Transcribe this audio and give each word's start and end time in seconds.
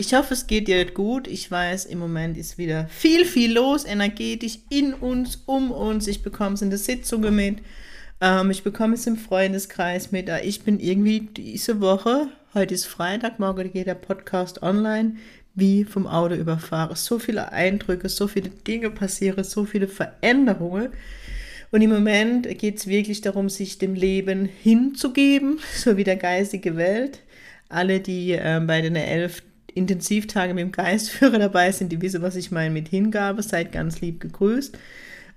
Ich 0.00 0.14
hoffe, 0.14 0.32
es 0.32 0.46
geht 0.46 0.66
dir 0.66 0.82
gut. 0.86 1.28
Ich 1.28 1.50
weiß, 1.50 1.84
im 1.84 1.98
Moment 1.98 2.38
ist 2.38 2.56
wieder 2.56 2.88
viel, 2.88 3.26
viel 3.26 3.52
los, 3.52 3.84
energetisch 3.84 4.60
in 4.70 4.94
uns, 4.94 5.42
um 5.44 5.70
uns. 5.70 6.06
Ich 6.06 6.22
bekomme 6.22 6.54
es 6.54 6.62
in 6.62 6.70
der 6.70 6.78
Sitzung 6.78 7.20
mit. 7.34 7.58
Ähm, 8.22 8.50
ich 8.50 8.62
bekomme 8.62 8.94
es 8.94 9.06
im 9.06 9.18
Freundeskreis 9.18 10.10
mit. 10.10 10.30
Äh, 10.30 10.40
ich 10.40 10.62
bin 10.62 10.80
irgendwie 10.80 11.28
diese 11.36 11.82
Woche, 11.82 12.28
heute 12.54 12.72
ist 12.72 12.86
Freitag, 12.86 13.38
morgen 13.38 13.70
geht 13.74 13.88
der 13.88 13.94
Podcast 13.94 14.62
online, 14.62 15.16
wie 15.54 15.84
vom 15.84 16.06
Auto 16.06 16.34
überfahre. 16.34 16.96
So 16.96 17.18
viele 17.18 17.52
Eindrücke, 17.52 18.08
so 18.08 18.26
viele 18.26 18.48
Dinge 18.48 18.88
passieren, 18.90 19.44
so 19.44 19.66
viele 19.66 19.86
Veränderungen. 19.86 20.88
Und 21.72 21.82
im 21.82 21.90
Moment 21.90 22.48
geht 22.58 22.78
es 22.78 22.86
wirklich 22.86 23.20
darum, 23.20 23.50
sich 23.50 23.76
dem 23.76 23.92
Leben 23.92 24.46
hinzugeben, 24.46 25.58
so 25.76 25.98
wie 25.98 26.04
der 26.04 26.16
geistige 26.16 26.78
Welt. 26.78 27.20
Alle, 27.68 28.00
die 28.00 28.32
äh, 28.32 28.62
bei 28.66 28.80
den 28.80 28.96
elf 28.96 29.42
Intensivtage 29.74 30.54
mit 30.54 30.62
dem 30.62 30.72
Geistführer 30.72 31.38
dabei 31.38 31.72
sind, 31.72 31.90
die 31.90 32.02
wissen, 32.02 32.22
was 32.22 32.36
ich 32.36 32.50
meine 32.50 32.70
mit 32.70 32.88
Hingabe. 32.88 33.42
Seid 33.42 33.72
ganz 33.72 34.00
lieb 34.00 34.20
gegrüßt. 34.20 34.78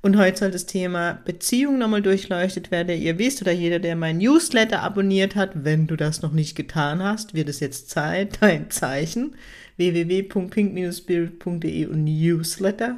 Und 0.02 0.18
heute 0.18 0.38
soll 0.38 0.52
das 0.52 0.66
Thema 0.66 1.22
Beziehung 1.24 1.78
nochmal 1.78 2.02
durchleuchtet 2.02 2.72
werden. 2.72 3.02
Ihr 3.02 3.18
wisst 3.20 3.42
oder 3.42 3.54
jeder, 3.54 3.80
der 3.80 3.96
mein 3.96 4.18
Newsletter 4.18 4.82
abonniert 4.82 5.38
hat, 5.38 5.64
wenn 5.64 5.88
du 5.88 5.96
das 5.96 6.22
noch 6.22 6.34
nicht 6.34 6.58
getan 6.58 7.02
hast, 7.02 7.34
wird 7.34 7.48
es 7.48 7.62
jetzt 7.62 7.90
Zeit, 7.90 8.38
dein 8.42 8.70
Zeichen. 8.70 9.36
www.pink-spirit.de 9.78 11.86
und 11.86 12.04
Newsletter. 12.04 12.98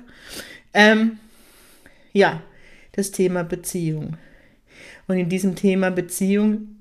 Ähm, 0.74 1.20
ja, 2.12 2.42
das 2.94 3.12
Thema 3.12 3.44
Beziehung. 3.44 4.18
Und 5.08 5.18
in 5.18 5.30
diesem 5.30 5.56
Thema 5.56 5.92
Beziehung 5.92 6.75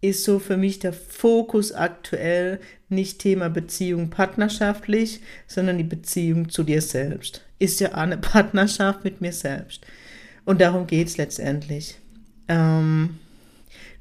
ist 0.00 0.24
so 0.24 0.38
für 0.38 0.56
mich 0.56 0.78
der 0.78 0.92
Fokus 0.92 1.72
aktuell 1.72 2.60
nicht 2.88 3.18
Thema 3.18 3.50
Beziehung 3.50 4.10
partnerschaftlich, 4.10 5.20
sondern 5.46 5.78
die 5.78 5.84
Beziehung 5.84 6.48
zu 6.48 6.62
dir 6.62 6.82
selbst. 6.82 7.42
Ist 7.58 7.80
ja 7.80 7.92
eine 7.92 8.16
Partnerschaft 8.18 9.04
mit 9.04 9.20
mir 9.20 9.32
selbst. 9.32 9.84
Und 10.44 10.60
darum 10.60 10.86
geht 10.86 11.08
es 11.08 11.16
letztendlich. 11.16 11.96
Ähm, 12.48 13.18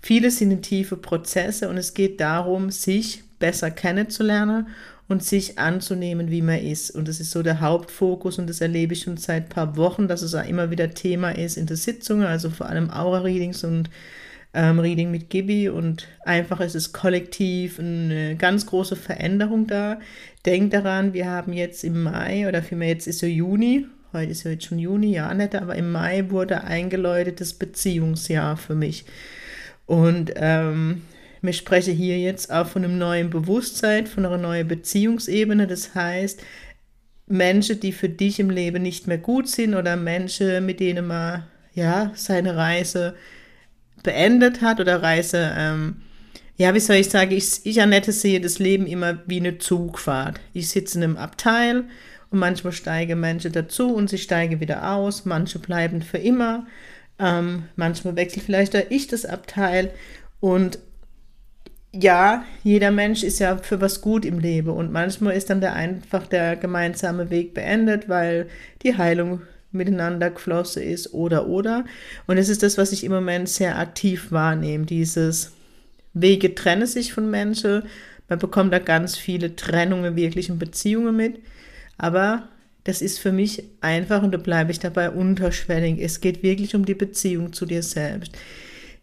viele 0.02 0.32
sind 0.32 0.52
in 0.52 0.62
tiefe 0.62 0.96
Prozesse 0.96 1.68
und 1.68 1.78
es 1.78 1.94
geht 1.94 2.22
darum, 2.22 2.70
sich 2.70 3.24
besser 3.40 3.72
kennenzulernen 3.72 4.68
und 5.08 5.24
sich 5.24 5.58
anzunehmen, 5.58 6.30
wie 6.30 6.42
man 6.42 6.60
ist. 6.60 6.92
Und 6.92 7.08
das 7.08 7.20
ist 7.20 7.32
so 7.32 7.44
der 7.44 7.60
Hauptfokus 7.60 8.40
und 8.40 8.48
das 8.48 8.62
erlebe 8.62 8.94
ich 8.94 9.04
schon 9.04 9.18
seit 9.18 9.46
ein 9.46 9.50
paar 9.50 9.78
Wochen, 9.78 10.08
dass 10.08 10.22
es 10.22 10.36
auch 10.36 10.48
immer 10.48 10.70
wieder 10.70 10.92
Thema 10.92 11.32
ist 11.32 11.58
in 11.58 11.66
der 11.66 11.78
Sitzung, 11.78 12.24
also 12.24 12.50
vor 12.50 12.68
allem 12.68 12.90
Aura-Readings 12.90 13.64
und 13.64 13.90
ähm, 14.54 14.80
Reading 14.80 15.12
mit 15.12 15.30
Gibi 15.30 15.70
und 15.70 16.08
einfach 16.26 16.60
ist 16.60 16.76
es 16.76 16.94
kollektiv 16.94 17.80
eine 17.80 18.36
ganz 18.38 18.66
große 18.66 18.96
Veränderung 18.96 19.68
da. 19.68 20.00
Denkt 20.46 20.74
daran, 20.74 21.14
wir 21.14 21.30
haben 21.30 21.54
jetzt 21.54 21.84
im 21.84 22.04
Mai 22.04 22.48
oder 22.48 22.64
vielmehr 22.64 22.90
jetzt 22.90 23.08
ist 23.08 23.22
ja 23.22 23.28
Juni, 23.28 23.86
heute 24.14 24.32
ist 24.32 24.44
ja 24.44 24.52
jetzt 24.52 24.66
schon 24.66 24.80
Juni, 24.80 25.14
ja 25.14 25.34
nicht, 25.34 25.56
aber 25.56 25.76
im 25.76 25.92
Mai 25.92 26.30
wurde 26.30 26.64
eingeläutet 26.64 27.42
das 27.42 27.54
Beziehungsjahr 27.54 28.58
für 28.58 28.76
mich. 28.76 29.06
Und 29.86 30.34
ähm, 30.36 31.04
ich 31.42 31.58
spreche 31.58 31.92
hier 31.92 32.20
jetzt 32.20 32.52
auch 32.52 32.68
von 32.68 32.84
einem 32.84 32.98
neuen 32.98 33.30
Bewusstsein, 33.30 34.08
von 34.08 34.26
einer 34.26 34.38
neuen 34.38 34.68
Beziehungsebene. 34.68 35.68
Das 35.68 35.96
heißt, 35.96 36.42
Menschen, 37.28 37.80
die 37.80 37.92
für 37.92 38.10
dich 38.10 38.40
im 38.40 38.50
Leben 38.50 38.82
nicht 38.82 39.08
mehr 39.08 39.18
gut 39.18 39.48
sind 39.48 39.76
oder 39.76 39.96
Menschen, 39.96 40.66
mit 40.66 40.80
denen 40.80 41.08
man 41.08 41.44
ja 41.74 42.12
seine 42.16 42.56
Reise 42.56 43.16
beendet 44.08 44.62
hat 44.62 44.80
oder 44.80 45.04
Reise, 45.04 45.52
ähm, 45.58 45.98
ja, 46.56 46.74
wie 46.74 46.80
soll 46.80 46.96
ich 46.96 47.10
sagen, 47.10 47.32
ich, 47.32 47.66
ich 47.66 47.82
Annette 47.82 48.14
sehe 48.14 48.40
das 48.40 48.58
Leben 48.58 48.88
immer 48.88 49.20
wie 49.28 49.42
eine 49.42 49.58
Zugfahrt. 49.58 50.40
Ich 50.54 50.70
sitze 50.70 50.98
in 50.98 51.04
einem 51.04 51.18
Abteil 51.18 51.84
und 52.32 52.40
manchmal 52.40 52.72
steigen 52.72 53.20
Menschen 53.20 53.52
dazu 53.52 53.94
und 53.94 54.10
sie 54.10 54.18
steigen 54.18 54.62
wieder 54.62 54.94
aus, 54.94 55.26
manche 55.26 55.60
bleiben 55.60 56.02
für 56.02 56.20
immer, 56.20 56.66
ähm, 57.20 57.66
manchmal 57.76 58.16
wechselt 58.16 58.46
vielleicht 58.46 58.78
auch 58.78 58.90
ich 58.90 59.08
das 59.08 59.26
Abteil. 59.26 59.92
Und 60.40 60.80
ja, 61.94 62.46
jeder 62.64 62.92
Mensch 62.92 63.24
ist 63.24 63.40
ja 63.40 63.58
für 63.58 63.82
was 63.82 64.00
gut 64.00 64.24
im 64.24 64.40
Leben. 64.40 64.70
Und 64.70 64.90
manchmal 64.90 65.36
ist 65.36 65.50
dann 65.50 65.60
der 65.60 65.74
einfach 65.74 66.28
der 66.28 66.56
gemeinsame 66.56 67.30
Weg 67.30 67.54
beendet, 67.54 68.08
weil 68.08 68.48
die 68.84 68.98
Heilung 68.98 69.42
miteinander 69.72 70.30
geflossen 70.30 70.84
ist 70.84 71.14
oder 71.14 71.48
oder. 71.48 71.86
Und 72.26 72.38
es 72.38 72.50
ist 72.50 72.64
das, 72.64 72.78
was 72.78 72.92
ich 72.92 73.04
im 73.04 73.12
Moment 73.12 73.50
sehr 73.50 73.78
aktiv 73.78 74.32
wahrnehme, 74.32 74.86
dieses 74.86 75.52
Wege 76.14 76.56
trennen 76.56 76.88
sich 76.88 77.14
von 77.14 77.30
Menschen. 77.30 77.84
Man 78.30 78.40
bekommt 78.40 78.74
da 78.74 78.80
ganz 78.80 79.18
viele 79.18 79.56
Trennungen 79.56 80.16
wirklich 80.16 80.50
in 80.50 80.60
Beziehungen 80.60 81.16
mit. 81.16 81.40
Aber 81.98 82.48
das 82.84 83.02
ist 83.02 83.20
für 83.20 83.32
mich 83.32 83.64
einfach 83.82 84.24
und 84.24 84.32
da 84.32 84.38
bleibe 84.38 84.72
ich 84.72 84.80
dabei 84.80 85.10
unterschwellig. 85.10 86.00
Es 86.00 86.22
geht 86.22 86.44
wirklich 86.44 86.76
um 86.76 86.86
die 86.86 86.94
Beziehung 86.94 87.54
zu 87.54 87.66
dir 87.66 87.84
selbst. 87.84 88.32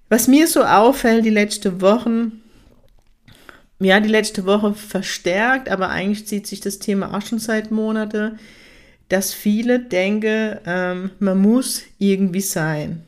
Was 0.09 0.29
mir 0.29 0.47
so 0.47 0.63
auffällt, 0.63 1.25
die 1.25 1.31
letzten 1.31 1.81
Wochen, 1.81 2.41
ja, 3.81 4.01
die 4.01 4.09
letzte 4.09 4.47
Woche 4.47 4.75
verstärkt, 4.75 5.69
aber 5.69 5.91
eigentlich 5.91 6.27
zieht 6.27 6.47
sich 6.47 6.61
das 6.61 6.79
Thema 6.79 7.15
auch 7.15 7.23
schon 7.23 7.39
seit 7.39 7.71
Monaten, 7.71 8.39
dass 9.09 9.35
viele 9.35 9.81
denken, 9.81 10.59
ähm, 10.67 11.11
man 11.19 11.39
muss 11.39 11.83
irgendwie 11.99 12.41
sein. 12.41 13.03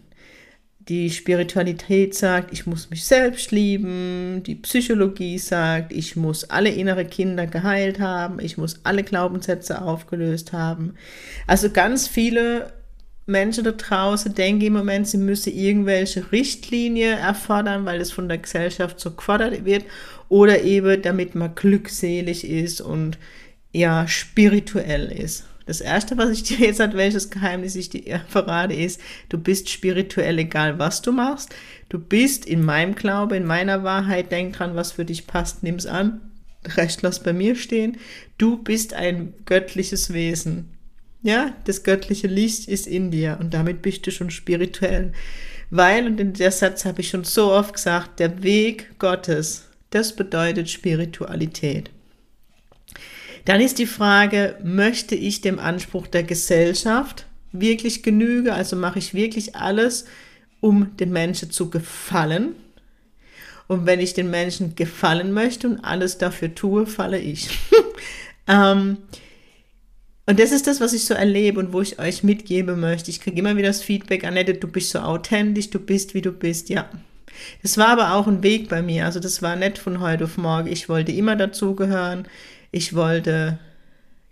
Die 0.89 1.11
Spiritualität 1.11 2.15
sagt, 2.15 2.53
ich 2.53 2.65
muss 2.65 2.91
mich 2.91 3.05
selbst 3.05 3.51
lieben. 3.51 4.43
Die 4.45 4.55
Psychologie 4.55 5.37
sagt, 5.39 5.93
ich 5.93 6.15
muss 6.15 6.45
alle 6.45 6.71
innere 6.71 7.05
Kinder 7.05 7.49
geheilt 7.49 7.99
haben. 7.99 8.39
Ich 8.39 8.57
muss 8.57 8.81
alle 8.85 9.03
Glaubenssätze 9.03 9.83
aufgelöst 9.83 10.53
haben. 10.53 10.95
Also 11.49 11.71
ganz 11.71 12.07
viele 12.07 12.73
Menschen 13.27 13.65
da 13.65 13.73
draußen 13.73 14.33
denken 14.35 14.67
im 14.67 14.75
Moment, 14.75 15.09
sie 15.09 15.19
müssen 15.19 15.53
irgendwelche 15.53 16.31
Richtlinien 16.31 17.19
erfordern, 17.19 17.85
weil 17.85 18.01
es 18.01 18.13
von 18.13 18.29
der 18.29 18.39
Gesellschaft 18.39 19.01
so 19.01 19.11
gefordert 19.11 19.65
wird. 19.65 19.85
Oder 20.29 20.63
eben, 20.63 21.03
damit 21.03 21.35
man 21.35 21.57
glückselig 21.57 22.49
ist 22.49 22.81
und 22.81 23.19
ja, 23.73 24.07
spirituell 24.07 25.11
ist. 25.11 25.45
Das 25.67 25.81
erste, 25.81 26.17
was 26.17 26.31
ich 26.31 26.43
dir 26.45 26.59
jetzt 26.59 26.79
sage, 26.79 26.97
welches 26.97 27.31
Geheimnis 27.31 27.77
ich 27.77 27.91
dir 27.91 28.21
verrate, 28.29 28.75
ist, 28.75 29.01
du 29.29 29.39
bist 29.39 29.69
spirituell, 29.69 30.39
egal 30.39 30.79
was 30.79 31.03
du 31.03 31.13
machst. 31.13 31.55
Du 31.89 31.99
bist 31.99 32.47
in 32.47 32.65
meinem 32.65 32.95
Glaube, 32.95 33.37
in 33.37 33.45
meiner 33.45 33.85
Wahrheit. 33.85 34.33
Denk 34.33 34.57
dran, 34.57 34.75
was 34.75 34.93
für 34.93 35.05
dich 35.05 35.27
passt, 35.27 35.63
nimm's 35.63 35.87
an. 35.87 36.21
Recht 36.77 37.03
lass 37.03 37.23
bei 37.23 37.33
mir 37.33 37.55
stehen. 37.55 37.99
Du 38.39 38.57
bist 38.57 38.95
ein 38.95 39.35
göttliches 39.45 40.13
Wesen. 40.13 40.71
Ja, 41.23 41.55
das 41.65 41.83
göttliche 41.83 42.29
Licht 42.29 42.69
ist 42.69 42.87
in 42.87 43.11
dir 43.11 43.39
und 43.41 43.53
damit 43.53 43.83
bist 43.83 44.07
du 44.07 44.13
schon 44.13 44.31
spirituell. 44.31 45.13
Weil, 45.71 46.07
und 46.07 46.21
in 46.21 46.33
der 46.35 46.53
Satz 46.53 46.85
habe 46.85 47.01
ich 47.01 47.09
schon 47.09 47.25
so 47.25 47.53
oft 47.53 47.75
gesagt, 47.75 48.21
der 48.21 48.43
Weg 48.43 48.99
Gottes, 48.99 49.67
das 49.91 50.15
bedeutet 50.15 50.71
Spiritualität. 50.71 51.91
Dann 53.47 53.61
ist 53.61 53.79
die 53.79 53.87
Frage, 53.87 54.57
möchte 54.63 55.15
ich 55.15 55.41
dem 55.41 55.61
Anspruch 55.61 56.09
der 56.09 56.25
Gesellschaft 56.25 57.27
wirklich 57.53 58.03
genüge? 58.03 58.53
Also 58.53 58.75
mache 58.75 58.99
ich 58.99 59.15
wirklich 59.15 59.55
alles, 59.55 60.05
um 60.61 60.97
den 60.97 61.13
Menschen 61.13 61.53
zu 61.53 61.71
gefallen? 61.71 62.57
Und 63.69 63.87
wenn 63.87 64.01
ich 64.01 64.15
den 64.15 64.31
Menschen 64.31 64.75
gefallen 64.75 65.33
möchte 65.33 65.69
und 65.69 65.81
alles 65.81 66.19
dafür 66.19 66.57
tue, 66.57 66.87
falle 66.87 67.21
ich. 67.21 67.49
ähm, 68.49 68.99
und 70.27 70.41
das 70.41 70.51
ist 70.51 70.67
das, 70.67 70.81
was 70.81 70.93
ich 70.93 71.05
so 71.05 71.15
erlebe 71.15 71.61
und 71.61 71.73
wo 71.73 71.81
ich 71.81 72.01
euch 72.01 72.25
mitgeben 72.25 72.81
möchte. 72.81 73.11
Ich 73.11 73.21
kriege 73.21 73.39
immer 73.39 73.57
wieder 73.57 73.69
das 73.69 73.81
Feedback, 73.81 74.25
Annette, 74.25 74.55
du 74.55 74.67
bist 74.67 74.91
so 74.91 74.99
authentisch, 74.99 75.71
du 75.71 75.79
bist, 75.79 76.15
wie 76.15 76.23
du 76.23 76.33
bist. 76.33 76.69
Ja, 76.69 76.91
das 77.63 77.79
war 77.79 77.89
aber 77.89 78.15
auch 78.15 78.27
ein 78.27 78.43
Weg 78.43 78.69
bei 78.69 78.83
mir. 78.83 79.05
Also 79.05 79.21
das 79.21 79.41
war 79.41 79.55
nicht 79.55 79.79
von 79.79 80.01
heute 80.01 80.25
auf 80.25 80.37
morgen. 80.37 80.67
Ich 80.67 80.89
wollte 80.89 81.13
immer 81.13 81.37
dazugehören. 81.37 82.27
Ich 82.71 82.95
wollte 82.95 83.59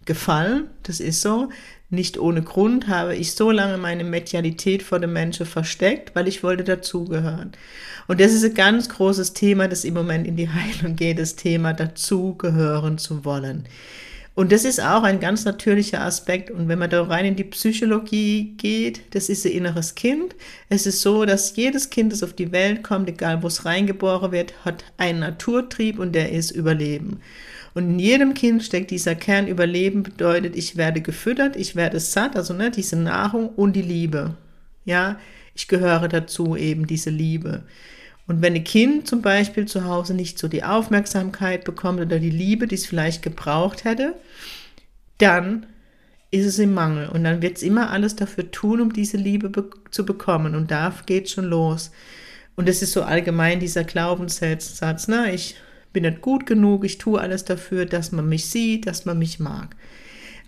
gefallen, 0.05 0.69
das 0.83 1.01
ist 1.01 1.23
so. 1.23 1.49
Nicht 1.91 2.19
ohne 2.19 2.43
Grund 2.43 2.89
habe 2.89 3.15
ich 3.15 3.33
so 3.35 3.51
lange 3.51 3.79
meine 3.79 4.05
Medialität 4.05 4.83
vor 4.83 4.99
dem 4.99 5.13
Menschen 5.13 5.47
versteckt, 5.47 6.15
weil 6.15 6.27
ich 6.27 6.43
wollte 6.43 6.65
dazugehören. 6.65 7.53
Und 8.07 8.21
das 8.21 8.33
ist 8.33 8.45
ein 8.45 8.55
ganz 8.55 8.89
großes 8.89 9.33
Thema, 9.33 9.69
das 9.69 9.85
im 9.85 9.95
Moment 9.95 10.27
in 10.27 10.37
die 10.37 10.49
Heilung 10.49 10.97
geht, 10.97 11.19
das 11.19 11.37
Thema 11.37 11.73
dazugehören 11.73 12.99
zu 12.99 13.25
wollen. 13.25 13.65
Und 14.35 14.51
das 14.51 14.65
ist 14.65 14.83
auch 14.83 15.05
ein 15.05 15.21
ganz 15.21 15.45
natürlicher 15.45 16.01
Aspekt. 16.01 16.51
Und 16.51 16.67
wenn 16.67 16.81
man 16.81 16.91
da 16.91 17.05
rein 17.05 17.25
in 17.25 17.37
die 17.37 17.45
Psychologie 17.45 18.55
geht, 18.57 19.15
das 19.15 19.29
ist 19.29 19.47
ein 19.47 19.53
inneres 19.53 19.95
Kind. 19.95 20.35
Es 20.69 20.87
ist 20.87 21.03
so, 21.03 21.25
dass 21.25 21.55
jedes 21.55 21.89
Kind, 21.91 22.13
das 22.13 22.25
auf 22.25 22.33
die 22.33 22.51
Welt 22.51 22.83
kommt, 22.83 23.09
egal 23.09 23.45
wo 23.45 23.47
es 23.47 23.65
reingeboren 23.65 24.33
wird, 24.33 24.53
hat 24.65 24.83
einen 24.97 25.21
Naturtrieb 25.21 26.01
und 26.01 26.13
der 26.13 26.33
ist 26.33 26.51
Überleben. 26.51 27.21
Und 27.75 27.91
in 27.91 27.99
jedem 27.99 28.35
Kind 28.35 28.63
steckt 28.63 28.93
dieser 28.93 29.17
Kern 29.17 29.49
Überleben, 29.49 30.05
bedeutet, 30.05 30.57
ich 30.57 30.77
werde 30.77 31.01
gefüttert, 31.01 31.57
ich 31.57 31.75
werde 31.75 31.99
satt, 31.99 32.37
also 32.37 32.55
ne, 32.55 32.71
diese 32.71 32.97
Nahrung 32.97 33.49
und 33.49 33.75
die 33.75 33.83
Liebe. 33.83 34.37
Ja, 34.85 35.19
ich 35.55 35.67
gehöre 35.67 36.09
dazu 36.09 36.57
eben 36.57 36.87
diese 36.87 37.11
Liebe. 37.11 37.65
Und 38.27 38.43
wenn 38.43 38.55
ein 38.55 38.65
Kind 38.65 39.07
zum 39.07 39.23
Beispiel 39.23 39.67
zu 39.67 39.85
Hause 39.85 40.15
nicht 40.15 40.39
so 40.39 40.49
die 40.49 40.65
Aufmerksamkeit 40.65 41.65
bekommt 41.65 42.01
oder 42.01 42.19
die 42.19 42.31
Liebe, 42.31 42.67
die 42.67 42.77
es 42.77 42.87
vielleicht 42.87 43.23
gebraucht 43.23 43.85
hätte, 43.85 44.15
dann 45.19 45.67
ist 46.31 46.47
es 46.47 46.59
im 46.59 46.75
Mangel. 46.75 47.09
Und 47.09 47.25
dann 47.25 47.43
wird 47.43 47.57
es 47.57 47.63
immer 47.63 47.91
alles 47.91 48.17
dafür 48.17 48.51
tun, 48.51 48.81
um 48.81 48.93
diese 48.93 49.17
Liebe 49.17 49.51
be 49.51 49.69
zu 49.91 50.07
bekommen. 50.07 50.55
Und 50.55 50.71
da 50.71 50.93
geht 51.07 51.29
schon 51.29 51.45
los. 51.45 51.91
Und 52.57 52.69
das 52.69 52.83
ist 52.83 52.93
so 52.93 53.03
allgemein 53.03 53.61
dieser 53.61 53.85
Glaubenssatz, 53.85 55.09
ne? 55.09 55.33
Ich 55.35 55.57
bin 55.95 56.03
nicht 56.03 56.21
gut 56.21 56.45
genug, 56.45 56.85
ich 56.85 56.99
tue 56.99 57.19
alles 57.19 57.47
dafür, 57.47 57.87
dass 57.87 58.13
man 58.13 58.29
mich 58.29 58.45
sieht, 58.51 58.87
dass 58.87 59.07
man 59.07 59.19
mich 59.19 59.41
mag. 59.41 59.75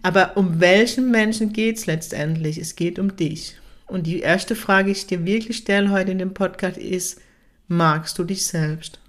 Aber 0.02 0.36
um 0.36 0.60
welchen 0.60 1.10
Menschen 1.10 1.54
geht 1.54 1.78
es 1.78 1.86
letztendlich? 1.86 2.58
Es 2.58 2.76
geht 2.76 2.98
um 2.98 3.16
dich. 3.16 3.56
Und 3.86 4.06
die 4.06 4.20
erste 4.20 4.54
Frage, 4.54 4.92
die 4.92 4.98
ich 4.98 5.06
dir 5.06 5.24
wirklich 5.24 5.56
stelle 5.56 5.90
heute 5.90 6.12
in 6.12 6.18
dem 6.18 6.34
Podcast 6.34 6.76
ist, 6.76 7.20
Magst 7.68 8.16
du 8.18 8.24
dich 8.24 8.46
selbst? 8.46 9.00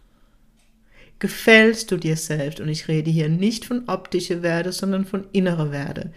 Gefällst 1.20 1.92
du 1.92 1.98
dir 1.98 2.18
selbst? 2.18 2.60
Und 2.60 2.70
ich 2.70 2.88
rede 2.88 3.12
hier 3.12 3.30
nicht 3.30 3.66
von 3.66 3.88
optische 3.88 4.42
Werte, 4.42 4.72
sondern 4.72 5.06
von 5.06 5.26
innere 5.32 5.72
Werte. 5.72 6.12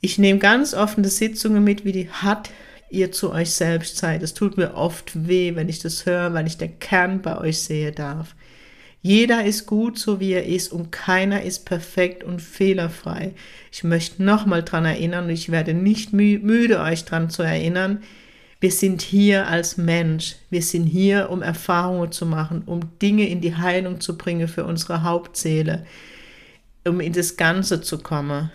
Ich 0.00 0.18
nehme 0.18 0.38
ganz 0.38 0.74
offene 0.74 1.08
Sitzungen 1.08 1.64
mit, 1.64 1.84
wie 1.84 1.92
die 1.92 2.08
hat 2.08 2.50
ihr 2.88 3.10
zu 3.10 3.32
euch 3.32 3.50
selbst 3.50 3.96
seid. 3.96 4.22
Es 4.22 4.32
tut 4.32 4.56
mir 4.56 4.74
oft 4.74 5.26
weh, 5.26 5.56
wenn 5.56 5.68
ich 5.68 5.80
das 5.80 6.06
höre, 6.06 6.34
weil 6.34 6.46
ich 6.46 6.56
den 6.56 6.78
Kern 6.78 7.20
bei 7.20 7.36
euch 7.38 7.58
sehe 7.58 7.90
darf. 7.90 8.36
Jeder 9.02 9.44
ist 9.44 9.66
gut, 9.66 9.98
so 9.98 10.20
wie 10.20 10.32
er 10.32 10.46
ist, 10.46 10.72
und 10.72 10.92
keiner 10.92 11.42
ist 11.42 11.64
perfekt 11.64 12.22
und 12.22 12.42
fehlerfrei. 12.42 13.32
Ich 13.72 13.82
möchte 13.82 14.22
nochmal 14.22 14.62
dran 14.62 14.84
erinnern, 14.84 15.24
und 15.24 15.30
ich 15.30 15.50
werde 15.50 15.72
nicht 15.72 16.12
müde, 16.12 16.80
euch 16.80 17.04
dran 17.04 17.30
zu 17.30 17.42
erinnern, 17.42 18.02
wir 18.60 18.70
sind 18.70 19.00
hier 19.00 19.48
als 19.48 19.78
Mensch. 19.78 20.36
Wir 20.50 20.60
sind 20.60 20.84
hier, 20.84 21.30
um 21.30 21.40
Erfahrungen 21.40 22.12
zu 22.12 22.26
machen, 22.26 22.62
um 22.66 22.80
Dinge 23.00 23.26
in 23.26 23.40
die 23.40 23.56
Heilung 23.56 24.02
zu 24.02 24.18
bringen 24.18 24.48
für 24.48 24.64
unsere 24.64 25.02
Hauptseele, 25.02 25.86
um 26.86 27.00
in 27.00 27.14
das 27.14 27.38
Ganze 27.38 27.80
zu 27.80 27.98
kommen. 27.98 28.52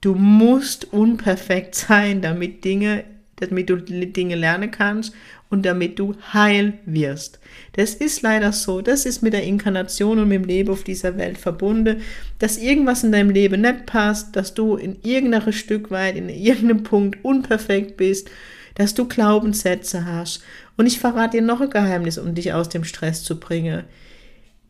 Du 0.00 0.14
musst 0.14 0.90
unperfekt 0.94 1.74
sein, 1.88 2.22
damit 2.22 2.64
Dinge, 2.64 3.04
damit 3.36 3.68
du 3.68 3.76
Dinge 3.76 4.36
lernen 4.36 4.70
kannst 4.70 5.12
und 5.52 5.64
damit 5.64 6.00
du 6.00 6.16
heil 6.32 6.72
wirst. 6.84 7.38
Das 7.74 7.94
ist 7.94 8.22
leider 8.22 8.50
so. 8.50 8.80
Das 8.80 9.06
ist 9.06 9.22
mit 9.22 9.34
der 9.34 9.44
Inkarnation 9.44 10.18
und 10.18 10.28
mit 10.28 10.40
dem 10.40 10.48
Leben 10.48 10.70
auf 10.70 10.82
dieser 10.82 11.16
Welt 11.16 11.38
verbunden, 11.38 12.00
dass 12.40 12.58
irgendwas 12.58 13.04
in 13.04 13.12
deinem 13.12 13.30
Leben 13.30 13.60
nicht 13.60 13.86
passt, 13.86 14.34
dass 14.34 14.54
du 14.54 14.74
in 14.74 14.96
irgendeinem 15.02 15.52
Stück 15.52 15.92
weit, 15.92 16.16
in 16.16 16.28
irgendeinem 16.28 16.82
Punkt 16.82 17.24
unperfekt 17.24 17.96
bist 17.96 18.28
dass 18.74 18.94
du 18.94 19.06
Glaubenssätze 19.06 20.06
hast. 20.06 20.42
Und 20.76 20.86
ich 20.86 20.98
verrate 20.98 21.36
dir 21.36 21.42
noch 21.42 21.60
ein 21.60 21.70
Geheimnis, 21.70 22.18
um 22.18 22.34
dich 22.34 22.52
aus 22.52 22.68
dem 22.68 22.84
Stress 22.84 23.22
zu 23.22 23.38
bringen. 23.38 23.84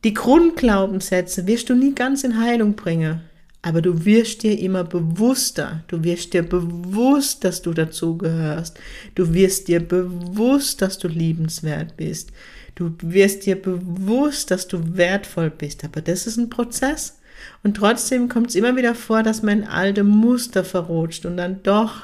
Die 0.04 0.14
Grundglaubenssätze 0.14 1.46
wirst 1.46 1.70
du 1.70 1.74
nie 1.74 1.94
ganz 1.94 2.24
in 2.24 2.40
Heilung 2.40 2.74
bringen, 2.74 3.20
aber 3.62 3.80
du 3.80 4.04
wirst 4.04 4.42
dir 4.42 4.58
immer 4.58 4.82
bewusster. 4.82 5.84
Du 5.86 6.02
wirst 6.02 6.34
dir 6.34 6.42
bewusst, 6.42 7.44
dass 7.44 7.62
du 7.62 7.72
dazugehörst. 7.72 8.78
Du 9.14 9.32
wirst 9.32 9.68
dir 9.68 9.78
bewusst, 9.78 10.82
dass 10.82 10.98
du 10.98 11.06
liebenswert 11.06 11.96
bist. 11.96 12.32
Du 12.74 12.92
wirst 13.02 13.46
dir 13.46 13.60
bewusst, 13.60 14.50
dass 14.50 14.66
du 14.66 14.96
wertvoll 14.96 15.50
bist. 15.50 15.84
Aber 15.84 16.00
das 16.00 16.26
ist 16.26 16.38
ein 16.38 16.50
Prozess. 16.50 17.18
Und 17.62 17.76
trotzdem 17.76 18.28
kommt 18.28 18.48
es 18.48 18.56
immer 18.56 18.76
wieder 18.76 18.96
vor, 18.96 19.22
dass 19.22 19.42
man 19.42 19.62
alte 19.62 20.02
Muster 20.02 20.64
verrutscht 20.64 21.24
und 21.24 21.36
dann 21.36 21.62
doch 21.62 22.02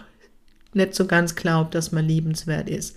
nicht 0.75 0.95
so 0.95 1.07
ganz 1.07 1.35
glaubt, 1.35 1.75
dass 1.75 1.91
man 1.91 2.07
liebenswert 2.07 2.69
ist. 2.71 2.97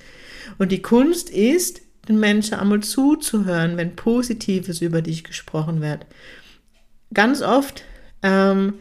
Und 0.60 0.72
die 0.72 0.84
Kunst 0.84 1.32
ist, 1.32 1.82
den 2.08 2.20
Menschen 2.20 2.56
einmal 2.56 2.82
zuzuhören, 2.82 3.78
wenn 3.78 3.96
Positives 3.96 4.82
über 4.82 5.02
dich 5.02 5.24
gesprochen 5.24 5.82
wird. 5.82 6.06
Ganz 7.14 7.42
oft 7.42 7.84
ähm, 8.24 8.74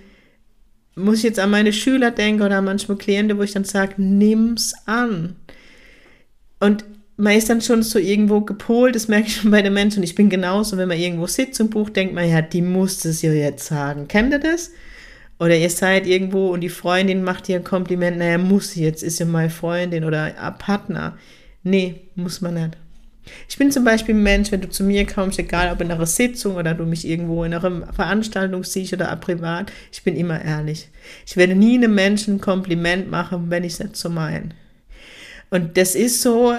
muss 0.95 1.19
ich 1.19 1.23
jetzt 1.25 1.39
an 1.39 1.51
meine 1.51 1.73
Schüler 1.73 2.11
denken 2.11 2.43
oder 2.43 2.61
manchmal 2.63 2.99
Klienten, 2.99 3.39
wo 3.39 3.43
ich 3.43 3.53
dann 3.53 3.65
sage, 3.65 3.95
nimm's 3.97 4.75
an. 4.87 5.37
Und 6.59 6.85
man 7.17 7.37
ist 7.37 7.51
dann 7.51 7.61
schon 7.61 7.83
so 7.83 7.99
irgendwo 7.99 8.41
gepolt, 8.41 8.95
das 8.95 9.09
merke 9.09 9.29
ich 9.29 9.37
schon 9.37 9.51
bei 9.51 9.63
den 9.63 9.75
Menschen. 9.75 10.03
Ich 10.03 10.15
bin 10.15 10.31
genauso, 10.31 10.77
wenn 10.77 10.89
man 10.89 10.99
irgendwo 10.99 11.27
sitzt 11.27 11.61
und 11.61 11.71
bucht, 11.71 11.97
denkt 11.97 12.15
man, 12.15 12.29
ja, 12.29 12.41
die 12.43 12.63
muss 12.63 13.05
es 13.05 13.23
ja 13.23 13.33
jetzt 13.33 13.67
sagen. 13.67 14.09
Kennt 14.09 14.33
ihr 14.33 14.39
das? 14.39 14.73
Oder 15.39 15.57
ihr 15.57 15.71
seid 15.71 16.07
irgendwo 16.07 16.49
und 16.49 16.61
die 16.61 16.69
Freundin 16.69 17.23
macht 17.23 17.49
dir 17.49 17.57
ein 17.57 17.65
Kompliment, 17.65 18.19
naja, 18.19 18.37
muss 18.37 18.75
jetzt, 18.75 19.03
ist 19.03 19.21
ja 19.21 19.27
meine 19.27 19.51
Freundin 19.51 20.05
oder 20.05 20.31
Partner. 20.59 21.17
Nee, 21.63 22.03
muss 22.15 22.41
man 22.41 22.55
nicht. 22.55 22.77
Ich 23.49 23.59
bin 23.59 23.71
zum 23.71 23.85
Beispiel 23.85 24.15
ein 24.15 24.23
Mensch, 24.23 24.53
wenn 24.53 24.61
du 24.61 24.69
zu 24.69 24.85
mir 24.85 25.07
kommst, 25.07 25.39
egal 25.39 25.73
ob 25.73 25.81
in 25.81 25.91
einer 25.91 26.07
Sitzung 26.07 26.57
oder 26.57 26.75
du 26.75 26.85
mich 26.85 27.07
irgendwo 27.07 27.45
in 27.45 27.55
einer 27.55 27.93
Veranstaltung 27.93 28.65
siehst 28.65 28.93
oder 28.93 29.15
privat, 29.17 29.73
ich 29.93 30.03
bin 30.03 30.17
immer 30.17 30.43
ehrlich. 30.45 30.89
Ich 31.27 31.37
werde 31.37 31.55
nie 31.55 31.77
einem 31.77 31.95
Menschen 31.95 32.37
ein 32.37 32.41
Kompliment 32.41 33.11
machen, 33.11 33.47
wenn 33.49 33.65
ich 33.65 33.75
es 33.75 33.81
nicht 33.81 33.97
so 33.97 34.09
meine. 34.09 34.51
Und 35.51 35.77
das 35.77 35.95
ist 35.95 36.23
so, 36.23 36.55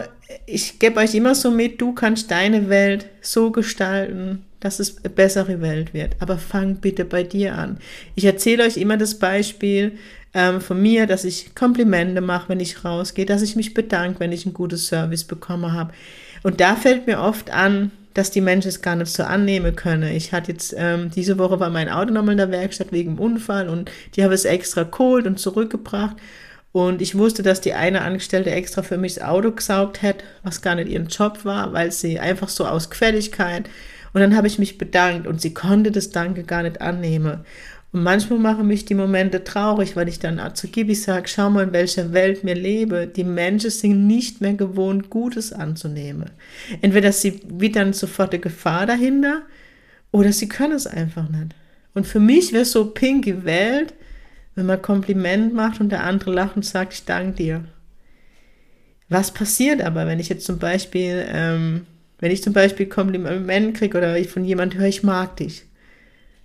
ich 0.45 0.79
gebe 0.79 0.99
euch 0.99 1.15
immer 1.15 1.33
so 1.33 1.49
mit, 1.49 1.79
du 1.79 1.93
kannst 1.93 2.29
deine 2.29 2.69
Welt 2.69 3.07
so 3.21 3.51
gestalten, 3.51 4.45
dass 4.59 4.79
es 4.79 4.97
eine 4.97 5.09
bessere 5.09 5.61
Welt 5.61 5.93
wird. 5.93 6.15
Aber 6.19 6.37
fang 6.37 6.75
bitte 6.75 7.05
bei 7.05 7.23
dir 7.23 7.55
an. 7.55 7.77
Ich 8.15 8.25
erzähle 8.25 8.63
euch 8.63 8.77
immer 8.77 8.97
das 8.97 9.17
Beispiel 9.17 9.93
ähm, 10.33 10.61
von 10.61 10.81
mir, 10.81 11.07
dass 11.07 11.25
ich 11.25 11.55
Komplimente 11.55 12.21
mache, 12.21 12.49
wenn 12.49 12.59
ich 12.59 12.85
rausgehe, 12.85 13.25
dass 13.25 13.41
ich 13.41 13.55
mich 13.55 13.73
bedanke, 13.73 14.19
wenn 14.19 14.31
ich 14.31 14.45
ein 14.45 14.53
gutes 14.53 14.87
Service 14.87 15.23
bekommen 15.23 15.73
habe. 15.73 15.93
Und 16.43 16.59
da 16.59 16.75
fällt 16.75 17.07
mir 17.07 17.19
oft 17.19 17.51
an, 17.51 17.91
dass 18.13 18.31
die 18.31 18.41
Menschen 18.41 18.69
es 18.69 18.81
gar 18.81 18.95
nicht 18.95 19.11
so 19.11 19.23
annehmen 19.23 19.75
können. 19.75 20.13
Ich 20.15 20.33
hatte 20.33 20.51
jetzt, 20.51 20.75
ähm, 20.77 21.11
diese 21.11 21.37
Woche 21.37 21.59
war 21.59 21.69
mein 21.69 21.89
Auto 21.89 22.11
nochmal 22.11 22.33
in 22.33 22.39
der 22.39 22.51
Werkstatt 22.51 22.91
wegen 22.91 23.15
dem 23.15 23.19
Unfall 23.19 23.69
und 23.69 23.89
die 24.15 24.23
haben 24.23 24.33
es 24.33 24.45
extra 24.45 24.83
geholt 24.83 25.27
und 25.27 25.39
zurückgebracht. 25.39 26.17
Und 26.73 27.01
ich 27.01 27.17
wusste, 27.17 27.43
dass 27.43 27.61
die 27.61 27.73
eine 27.73 28.01
Angestellte 28.01 28.51
extra 28.51 28.81
für 28.81 28.97
mich 28.97 29.15
das 29.15 29.23
Auto 29.23 29.51
gesaugt 29.51 30.01
hat, 30.01 30.23
was 30.43 30.61
gar 30.61 30.75
nicht 30.75 30.89
ihren 30.89 31.07
Job 31.07 31.43
war, 31.43 31.73
weil 31.73 31.91
sie 31.91 32.19
einfach 32.19 32.49
so 32.49 32.65
aus 32.65 32.89
Gefälligkeit 32.89 33.69
und 34.13 34.21
dann 34.21 34.35
habe 34.35 34.47
ich 34.47 34.59
mich 34.59 34.77
bedankt 34.77 35.25
und 35.25 35.41
sie 35.41 35.53
konnte 35.53 35.91
das 35.91 36.09
Danke 36.09 36.43
gar 36.43 36.63
nicht 36.63 36.81
annehmen. 36.81 37.45
Und 37.93 38.03
manchmal 38.03 38.39
machen 38.39 38.67
mich 38.67 38.85
die 38.85 38.95
Momente 38.95 39.43
traurig, 39.43 39.95
weil 39.95 40.07
ich 40.07 40.19
dann 40.19 40.39
zu 40.55 40.67
Gibi 40.67 40.95
sage, 40.95 41.27
schau 41.27 41.49
mal, 41.49 41.65
in 41.65 41.73
welcher 41.73 42.13
Welt 42.13 42.43
mir 42.43 42.55
lebe. 42.55 43.05
Die 43.05 43.25
Menschen 43.25 43.69
sind 43.69 44.07
nicht 44.07 44.39
mehr 44.39 44.53
gewohnt, 44.53 45.09
Gutes 45.09 45.51
anzunehmen. 45.51 46.29
Entweder 46.81 47.11
sie 47.11 47.41
wird 47.47 47.75
dann 47.75 47.91
sofort 47.91 48.31
eine 48.31 48.41
Gefahr 48.41 48.85
dahinter 48.85 49.41
oder 50.11 50.31
sie 50.31 50.47
können 50.47 50.73
es 50.73 50.87
einfach 50.87 51.27
nicht. 51.27 51.53
Und 51.93 52.07
für 52.07 52.21
mich 52.21 52.53
wäre 52.53 52.63
so 52.63 52.85
pinke 52.85 53.43
Welt, 53.43 53.93
wenn 54.55 54.65
man 54.65 54.81
Kompliment 54.81 55.53
macht 55.53 55.81
und 55.81 55.89
der 55.89 56.03
andere 56.03 56.31
lacht 56.31 56.55
und 56.55 56.65
sagt, 56.65 56.93
ich 56.93 57.03
danke 57.03 57.35
dir. 57.35 57.65
Was 59.09 59.31
passiert 59.31 59.81
aber, 59.81 60.07
wenn 60.07 60.19
ich 60.19 60.29
jetzt 60.29 60.45
zum 60.45 60.59
Beispiel 60.59 61.25
ähm, 61.27 61.85
wenn 62.21 62.31
ich 62.31 62.43
zum 62.43 62.53
Beispiel 62.53 62.85
Kompliment 62.85 63.75
kriege 63.75 63.97
oder 63.97 64.17
ich 64.17 64.29
von 64.29 64.45
jemandem 64.45 64.79
höre, 64.79 64.87
ich 64.87 65.03
mag 65.03 65.35
dich. 65.35 65.63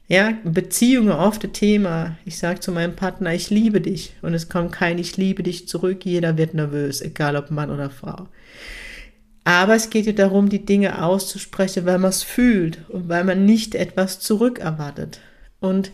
Ja, 0.08 0.34
Beziehungen 0.44 1.10
oft 1.10 1.42
ein 1.42 1.52
Thema. 1.52 2.16
Ich 2.25 2.38
sage 2.38 2.60
zu 2.60 2.70
meinem 2.70 2.94
Partner, 2.94 3.34
ich 3.34 3.50
liebe 3.50 3.80
dich. 3.80 4.14
Und 4.22 4.34
es 4.34 4.48
kommt 4.48 4.72
kein 4.72 4.98
Ich 4.98 5.16
liebe 5.16 5.42
dich 5.42 5.66
zurück. 5.66 6.04
Jeder 6.04 6.36
wird 6.36 6.54
nervös, 6.54 7.00
egal 7.00 7.36
ob 7.36 7.50
Mann 7.50 7.70
oder 7.70 7.90
Frau. 7.90 8.28
Aber 9.42 9.75
es 9.75 9.90
geht 9.90 10.06
ja 10.06 10.12
darum, 10.12 10.48
die 10.48 10.64
Dinge 10.64 11.02
auszusprechen, 11.02 11.86
weil 11.86 11.98
man 11.98 12.10
es 12.10 12.22
fühlt 12.22 12.78
und 12.88 13.08
weil 13.08 13.25
man 13.25 13.44
nicht 13.44 13.75
etwas 13.75 14.20
zurückerwartet. 14.20 15.20
Und 15.58 15.90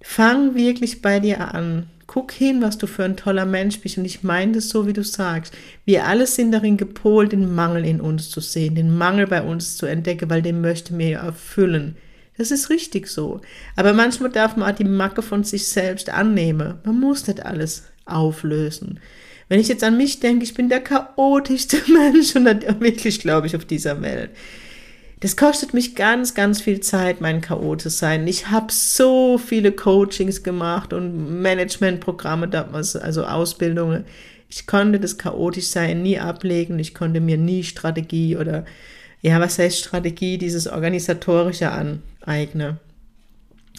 fang 0.00 0.54
wirklich 0.54 1.02
bei 1.02 1.20
dir 1.20 1.54
an. 1.54 1.88
Guck 2.06 2.32
hin, 2.32 2.62
was 2.62 2.78
du 2.78 2.86
für 2.86 3.04
ein 3.04 3.16
toller 3.16 3.44
Mensch 3.44 3.80
bist. 3.80 3.98
Und 3.98 4.06
ich 4.06 4.22
meine 4.22 4.52
das 4.52 4.70
so, 4.70 4.86
wie 4.86 4.92
du 4.94 5.04
sagst. 5.04 5.54
Wir 5.84 6.06
alle 6.06 6.26
sind 6.26 6.52
darin 6.52 6.78
gepolt, 6.78 7.32
den 7.32 7.54
Mangel 7.54 7.84
in 7.84 8.00
uns 8.00 8.30
zu 8.30 8.40
sehen, 8.40 8.76
den 8.76 8.96
Mangel 8.96 9.26
bei 9.26 9.42
uns 9.42 9.76
zu 9.76 9.84
entdecken, 9.84 10.30
weil 10.30 10.40
den 10.40 10.62
möchte 10.62 10.94
mir 10.94 11.08
ja 11.08 11.20
erfüllen. 11.20 11.96
Das 12.38 12.50
ist 12.50 12.70
richtig 12.70 13.08
so. 13.08 13.40
Aber 13.76 13.92
manchmal 13.92 14.30
darf 14.30 14.56
man 14.56 14.70
auch 14.70 14.76
die 14.76 14.84
Macke 14.84 15.22
von 15.22 15.44
sich 15.44 15.68
selbst 15.68 16.10
annehmen. 16.10 16.74
Man 16.84 17.00
muss 17.00 17.26
nicht 17.26 17.44
alles 17.44 17.84
auflösen. 18.04 19.00
Wenn 19.48 19.60
ich 19.60 19.68
jetzt 19.68 19.84
an 19.84 19.96
mich 19.96 20.20
denke, 20.20 20.44
ich 20.44 20.54
bin 20.54 20.68
der 20.68 20.80
chaotischste 20.80 21.78
Mensch 21.92 22.34
und 22.34 22.46
wirklich, 22.80 23.20
glaube 23.20 23.46
ich, 23.46 23.56
auf 23.56 23.64
dieser 23.64 24.02
Welt. 24.02 24.30
das 25.20 25.36
kostet 25.36 25.72
mich 25.72 25.94
ganz, 25.94 26.34
ganz 26.34 26.60
viel 26.60 26.80
Zeit, 26.80 27.20
mein 27.20 27.42
zu 27.78 27.90
sein. 27.90 28.26
Ich 28.26 28.50
habe 28.50 28.72
so 28.72 29.38
viele 29.38 29.72
Coachings 29.72 30.42
gemacht 30.42 30.92
und 30.92 31.40
Managementprogramme 31.40 32.48
also 32.72 33.24
Ausbildungen. 33.24 34.04
Ich 34.48 34.66
konnte 34.66 35.00
das 35.00 35.16
chaotisch 35.16 35.68
sein 35.68 36.02
nie 36.02 36.18
ablegen. 36.18 36.78
Ich 36.78 36.94
konnte 36.94 37.20
mir 37.20 37.38
nie 37.38 37.62
Strategie 37.64 38.36
oder, 38.36 38.64
ja, 39.22 39.40
was 39.40 39.58
heißt 39.58 39.78
Strategie, 39.78 40.38
dieses 40.38 40.66
organisatorische 40.66 41.70
aneignen. 42.26 42.78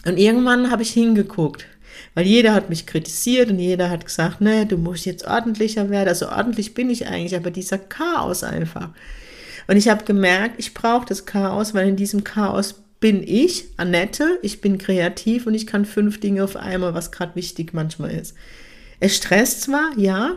Und 0.04 0.16
irgendwann 0.16 0.70
habe 0.70 0.82
ich 0.82 0.90
hingeguckt, 0.90 1.66
weil 2.14 2.26
jeder 2.26 2.54
hat 2.54 2.70
mich 2.70 2.86
kritisiert 2.86 3.50
und 3.50 3.58
jeder 3.58 3.90
hat 3.90 4.04
gesagt, 4.04 4.40
ne, 4.40 4.66
du 4.66 4.76
musst 4.76 5.06
jetzt 5.06 5.26
ordentlicher 5.26 5.90
werden. 5.90 6.08
Also 6.08 6.28
ordentlich 6.28 6.74
bin 6.74 6.90
ich 6.90 7.06
eigentlich, 7.06 7.36
aber 7.36 7.50
dieser 7.50 7.78
Chaos 7.78 8.44
einfach. 8.44 8.90
Und 9.66 9.76
ich 9.76 9.88
habe 9.88 10.04
gemerkt, 10.04 10.54
ich 10.58 10.72
brauche 10.72 11.06
das 11.06 11.26
Chaos, 11.26 11.74
weil 11.74 11.88
in 11.88 11.96
diesem 11.96 12.24
Chaos 12.24 12.76
bin 13.00 13.22
ich, 13.22 13.66
Annette, 13.76 14.38
ich 14.42 14.60
bin 14.60 14.78
kreativ 14.78 15.46
und 15.46 15.54
ich 15.54 15.66
kann 15.66 15.84
fünf 15.84 16.20
Dinge 16.20 16.42
auf 16.42 16.56
einmal, 16.56 16.94
was 16.94 17.12
gerade 17.12 17.36
wichtig 17.36 17.74
manchmal 17.74 18.12
ist. 18.12 18.34
Es 19.00 19.16
stresst 19.16 19.62
zwar, 19.62 19.96
ja, 19.96 20.36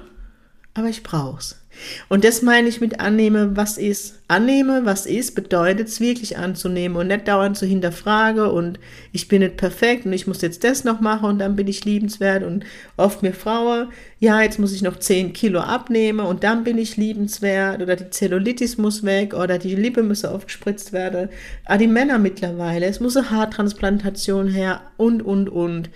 aber 0.73 0.87
ich 0.87 1.03
brauch's. 1.03 1.61
Und 2.09 2.23
das 2.23 2.41
meine 2.41 2.67
ich 2.67 2.81
mit 2.81 2.99
annehme, 2.99 3.55
was 3.55 3.77
ist. 3.77 4.19
Annehme, 4.27 4.85
was 4.85 5.05
ist, 5.05 5.35
bedeutet 5.35 5.87
es 5.87 5.99
wirklich 5.99 6.37
anzunehmen 6.37 6.97
und 6.97 7.07
nicht 7.07 7.27
dauernd 7.27 7.57
zu 7.57 7.65
hinterfragen 7.65 8.45
und 8.45 8.79
ich 9.11 9.27
bin 9.27 9.41
nicht 9.41 9.57
perfekt 9.57 10.05
und 10.05 10.13
ich 10.13 10.27
muss 10.27 10.41
jetzt 10.41 10.63
das 10.63 10.83
noch 10.83 10.99
machen 10.99 11.29
und 11.29 11.39
dann 11.39 11.55
bin 11.55 11.67
ich 11.67 11.85
liebenswert 11.85 12.43
und 12.43 12.65
oft 12.97 13.23
mir 13.23 13.33
Frauen, 13.33 13.87
ja, 14.19 14.41
jetzt 14.41 14.59
muss 14.59 14.73
ich 14.73 14.81
noch 14.81 14.99
10 14.99 15.33
Kilo 15.33 15.61
abnehmen 15.61 16.25
und 16.25 16.43
dann 16.43 16.63
bin 16.63 16.77
ich 16.77 16.97
liebenswert 16.97 17.81
oder 17.81 17.95
die 17.95 18.09
Zellulitis 18.09 18.77
muss 18.77 19.03
weg 19.03 19.33
oder 19.33 19.57
die 19.57 19.75
Lippe 19.75 20.03
muss 20.03 20.25
aufgespritzt 20.25 20.93
werden. 20.93 21.29
Ah, 21.65 21.77
die 21.77 21.87
Männer 21.87 22.19
mittlerweile, 22.19 22.85
es 22.85 22.99
muss 22.99 23.17
eine 23.17 23.31
Haartransplantation 23.31 24.47
her 24.47 24.81
und, 24.97 25.23
und, 25.23 25.49
und. 25.49 25.89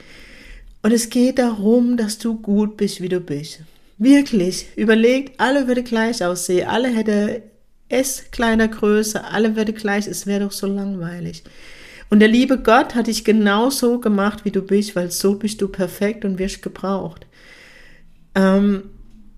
Und 0.82 0.92
es 0.92 1.10
geht 1.10 1.40
darum, 1.40 1.98
dass 1.98 2.18
du 2.18 2.36
gut 2.36 2.78
bist, 2.78 3.02
wie 3.02 3.10
du 3.10 3.20
bist. 3.20 3.62
Wirklich, 3.98 4.68
überlegt, 4.76 5.40
alle 5.40 5.68
würde 5.68 5.84
gleich 5.84 6.24
aussehen, 6.24 6.68
alle 6.68 6.90
hätte 6.90 7.44
S 7.88 8.26
kleiner 8.32 8.68
Größe, 8.68 9.24
alle 9.24 9.56
würde 9.56 9.72
gleich, 9.72 10.08
es 10.08 10.28
wäre 10.28 10.42
doch 10.42 10.52
so 10.52 10.68
langweilig. 10.68 11.44
Und 12.10 12.20
der 12.20 12.28
liebe 12.28 12.58
Gott 12.58 12.94
hat 12.94 13.08
dich 13.08 13.24
genau 13.24 13.70
so 13.70 14.00
gemacht, 14.00 14.44
wie 14.44 14.52
du 14.52 14.62
bist, 14.62 14.96
weil 14.96 15.12
so 15.12 15.36
bist 15.36 15.62
du 15.62 15.70
perfekt 15.70 16.26
und 16.26 16.40
wirst 16.40 16.62
gebraucht. 16.62 17.26
Ähm, 18.36 18.84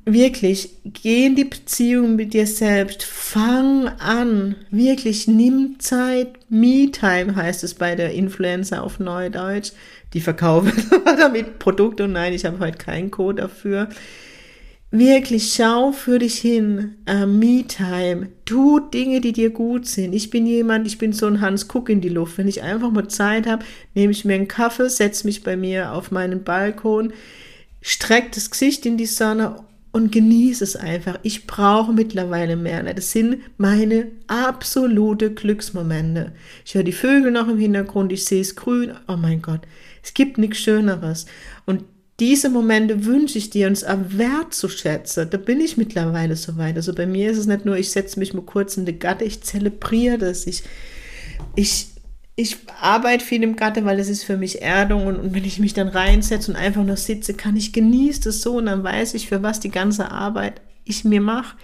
wirklich, 0.05 0.71
geh 0.85 1.27
in 1.27 1.35
die 1.35 1.45
Beziehung 1.45 2.15
mit 2.15 2.33
dir 2.33 2.47
selbst, 2.47 3.03
fang 3.03 3.87
an, 3.99 4.55
wirklich, 4.71 5.27
nimm 5.27 5.79
Zeit, 5.79 6.29
Me-Time 6.49 7.35
heißt 7.35 7.63
es 7.63 7.75
bei 7.75 7.95
der 7.95 8.13
Influencer 8.13 8.81
auf 8.83 8.99
Neudeutsch, 8.99 9.73
die 10.13 10.21
verkaufen 10.21 10.73
damit 11.05 11.59
Produkte 11.59 12.05
und 12.05 12.13
nein, 12.13 12.33
ich 12.33 12.45
habe 12.45 12.59
heute 12.59 12.79
keinen 12.79 13.11
Code 13.11 13.43
dafür 13.43 13.89
Wirklich 14.89 15.53
schau 15.53 15.91
für 15.91 16.17
dich 16.17 16.35
hin, 16.35 16.95
äh, 17.05 17.25
Me-Time, 17.25 18.29
tu 18.45 18.79
Dinge, 18.79 19.19
die 19.19 19.33
dir 19.33 19.49
gut 19.49 19.85
sind. 19.85 20.13
Ich 20.13 20.29
bin 20.29 20.47
jemand, 20.47 20.87
ich 20.87 20.97
bin 20.97 21.11
so 21.11 21.27
ein 21.27 21.41
Hans 21.41 21.67
Kuck 21.67 21.89
in 21.89 21.99
die 21.99 22.07
Luft. 22.07 22.37
Wenn 22.37 22.47
ich 22.47 22.61
einfach 22.61 22.89
mal 22.89 23.09
Zeit 23.09 23.47
habe, 23.47 23.65
nehme 23.95 24.13
ich 24.13 24.23
mir 24.23 24.35
einen 24.35 24.47
Kaffee, 24.47 24.89
setze 24.89 25.27
mich 25.27 25.43
bei 25.43 25.57
mir 25.57 25.91
auf 25.91 26.11
meinen 26.11 26.45
Balkon, 26.45 27.11
strecke 27.81 28.29
das 28.35 28.49
Gesicht 28.49 28.85
in 28.85 28.95
die 28.95 29.07
Sonne 29.07 29.61
und 29.91 30.13
genieße 30.13 30.63
es 30.63 30.77
einfach. 30.77 31.19
Ich 31.21 31.47
brauche 31.47 31.91
mittlerweile 31.91 32.55
mehr. 32.55 32.81
Ne? 32.81 32.95
Das 32.95 33.11
sind 33.11 33.39
meine 33.57 34.07
absolute 34.27 35.33
Glücksmomente. 35.33 36.31
Ich 36.63 36.75
höre 36.75 36.83
die 36.83 36.93
Vögel 36.93 37.31
noch 37.31 37.49
im 37.49 37.57
Hintergrund, 37.57 38.13
ich 38.13 38.23
sehe 38.23 38.39
es 38.39 38.55
grün. 38.55 38.93
Oh 39.09 39.17
mein 39.17 39.41
Gott, 39.41 39.61
es 40.01 40.13
gibt 40.13 40.37
nichts 40.37 40.59
Schöneres. 40.59 41.25
Und 41.65 41.83
diese 42.19 42.49
Momente 42.49 43.05
wünsche 43.05 43.37
ich 43.37 43.51
dir 43.51 43.67
und 43.67 43.73
es 43.73 43.85
wertzuschätzen. 43.85 45.29
Da 45.29 45.37
bin 45.37 45.61
ich 45.61 45.77
mittlerweile 45.77 46.35
so 46.35 46.57
weit. 46.57 46.75
Also 46.75 46.93
bei 46.93 47.05
mir 47.05 47.29
ist 47.31 47.37
es 47.37 47.45
nicht 47.45 47.65
nur, 47.65 47.77
ich 47.77 47.91
setze 47.91 48.17
mich 48.17 48.33
mal 48.33 48.41
kurz 48.41 48.75
in 48.75 48.85
die 48.85 48.97
Gatte, 48.97 49.23
ich 49.23 49.43
zelebriere 49.43 50.17
das. 50.17 50.47
Ich, 50.47 50.63
ich, 51.55 51.89
ich 52.35 52.57
arbeite 52.81 53.23
viel 53.23 53.43
im 53.43 53.55
Gatte, 53.55 53.85
weil 53.85 53.97
das 53.97 54.09
ist 54.09 54.23
für 54.23 54.37
mich 54.37 54.63
Erdung 54.63 55.05
und, 55.05 55.17
und 55.17 55.33
wenn 55.35 55.45
ich 55.45 55.59
mich 55.59 55.75
dann 55.75 55.87
reinsetze 55.87 56.51
und 56.51 56.57
einfach 56.57 56.83
nur 56.83 56.97
sitze, 56.97 57.35
kann 57.35 57.55
ich 57.55 57.71
genieße 57.71 58.21
das 58.21 58.41
so 58.41 58.57
und 58.57 58.65
dann 58.65 58.83
weiß 58.83 59.13
ich, 59.13 59.27
für 59.27 59.43
was 59.43 59.59
die 59.59 59.71
ganze 59.71 60.09
Arbeit 60.09 60.61
ich 60.85 61.03
mir 61.03 61.21
mache. 61.21 61.55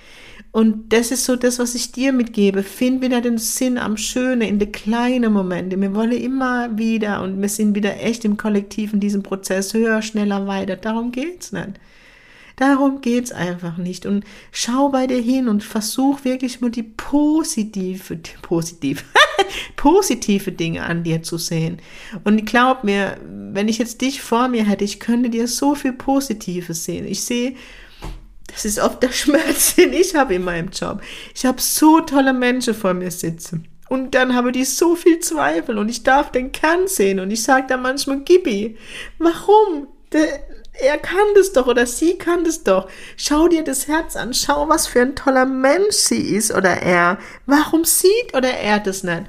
Und 0.53 0.93
das 0.93 1.09
ist 1.09 1.25
so 1.25 1.35
das, 1.35 1.57
was 1.57 1.73
ich 1.73 1.91
dir 1.91 2.13
mitgebe. 2.13 2.61
Find 2.61 3.01
wieder 3.01 3.21
den 3.21 3.39
Sinn 3.39 3.79
am 3.79 3.97
Schönen 3.97 4.41
in 4.41 4.59
den 4.59 4.71
kleinen 4.71 5.33
Momenten. 5.33 5.81
Wir 5.81 5.95
wollen 5.95 6.11
immer 6.11 6.77
wieder 6.77 7.23
und 7.23 7.41
wir 7.41 7.49
sind 7.49 7.73
wieder 7.73 7.99
echt 7.99 8.23
im 8.23 8.37
Kollektiv 8.37 8.93
in 8.93 8.99
diesem 8.99 9.23
Prozess 9.23 9.73
höher, 9.73 10.03
schneller, 10.03 10.45
weiter. 10.45 10.75
Darum 10.75 11.11
geht's 11.11 11.53
nicht. 11.53 11.79
Darum 12.55 13.01
geht's 13.01 13.31
einfach 13.31 13.77
nicht. 13.77 14.05
Und 14.05 14.25
schau 14.51 14.89
bei 14.89 15.07
dir 15.07 15.19
hin 15.19 15.47
und 15.47 15.63
versuch 15.63 16.23
wirklich 16.23 16.61
mal 16.61 16.69
die 16.69 16.83
positive, 16.83 18.19
positiv, 18.43 19.05
positive 19.75 20.51
Dinge 20.51 20.83
an 20.83 21.01
dir 21.01 21.23
zu 21.23 21.39
sehen. 21.39 21.79
Und 22.25 22.45
glaub 22.45 22.83
mir, 22.83 23.17
wenn 23.25 23.67
ich 23.67 23.79
jetzt 23.79 24.01
dich 24.01 24.21
vor 24.21 24.49
mir 24.49 24.65
hätte, 24.65 24.83
ich 24.83 24.99
könnte 24.99 25.31
dir 25.31 25.47
so 25.47 25.73
viel 25.73 25.93
Positives 25.93 26.85
sehen. 26.85 27.07
Ich 27.07 27.23
sehe 27.23 27.55
das 28.53 28.65
ist 28.65 28.79
oft 28.79 29.01
der 29.03 29.11
Schmerz, 29.11 29.75
den 29.75 29.93
ich 29.93 30.15
habe 30.15 30.35
in 30.35 30.43
meinem 30.43 30.69
Job. 30.69 31.01
Ich 31.35 31.45
habe 31.45 31.61
so 31.61 31.99
tolle 32.01 32.33
Menschen 32.33 32.73
vor 32.73 32.93
mir 32.93 33.11
sitzen. 33.11 33.67
Und 33.89 34.15
dann 34.15 34.33
habe 34.33 34.51
die 34.51 34.65
so 34.65 34.95
viel 34.95 35.19
Zweifel 35.19 35.77
und 35.77 35.89
ich 35.89 36.03
darf 36.03 36.31
den 36.31 36.51
Kern 36.51 36.87
sehen 36.87 37.19
und 37.19 37.29
ich 37.29 37.43
sage 37.43 37.67
da 37.67 37.77
manchmal, 37.77 38.21
Gibi, 38.21 38.77
warum? 39.19 39.87
Der, 40.11 40.39
er 40.73 40.97
kann 40.97 41.25
das 41.35 41.53
doch 41.53 41.67
oder 41.67 41.85
sie 41.85 42.17
kann 42.17 42.43
das 42.43 42.63
doch. 42.63 42.89
Schau 43.17 43.47
dir 43.47 43.63
das 43.63 43.87
Herz 43.87 44.15
an, 44.15 44.33
schau, 44.33 44.69
was 44.69 44.87
für 44.87 45.01
ein 45.01 45.15
toller 45.15 45.45
Mensch 45.45 45.95
sie 45.95 46.35
ist 46.35 46.51
oder 46.51 46.81
er. 46.81 47.19
Warum 47.45 47.85
sieht 47.85 48.35
oder 48.35 48.49
er 48.49 48.79
das 48.79 49.03
nicht? 49.03 49.23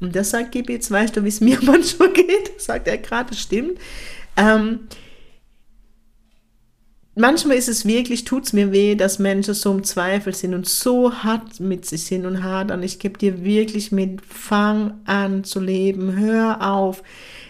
Und 0.00 0.14
das 0.14 0.30
sagt 0.30 0.52
Gibi, 0.52 0.74
jetzt 0.74 0.90
weißt 0.90 1.16
du, 1.16 1.24
wie 1.24 1.28
es 1.28 1.40
mir 1.40 1.58
manchmal 1.62 2.12
geht, 2.12 2.60
sagt 2.60 2.88
er 2.88 2.98
gerade, 2.98 3.34
stimmt. 3.34 3.78
Ähm, 4.36 4.88
manchmal 7.16 7.56
ist 7.56 7.68
es 7.68 7.84
wirklich, 7.84 8.24
tut's 8.24 8.52
mir 8.52 8.70
weh, 8.70 8.94
dass 8.94 9.18
Menschen 9.18 9.54
so 9.54 9.72
im 9.72 9.82
Zweifel 9.82 10.34
sind 10.34 10.54
und 10.54 10.68
so 10.68 11.12
hart 11.12 11.58
mit 11.58 11.84
sich 11.84 12.04
sind 12.04 12.24
und 12.26 12.44
hart. 12.44 12.70
Und 12.70 12.84
ich 12.84 13.00
gebe 13.00 13.18
dir 13.18 13.42
wirklich 13.42 13.90
mit, 13.90 14.20
fang 14.24 14.94
an 15.04 15.42
zu 15.42 15.58
leben, 15.58 16.16
hör 16.16 16.72
auf, 16.72 17.02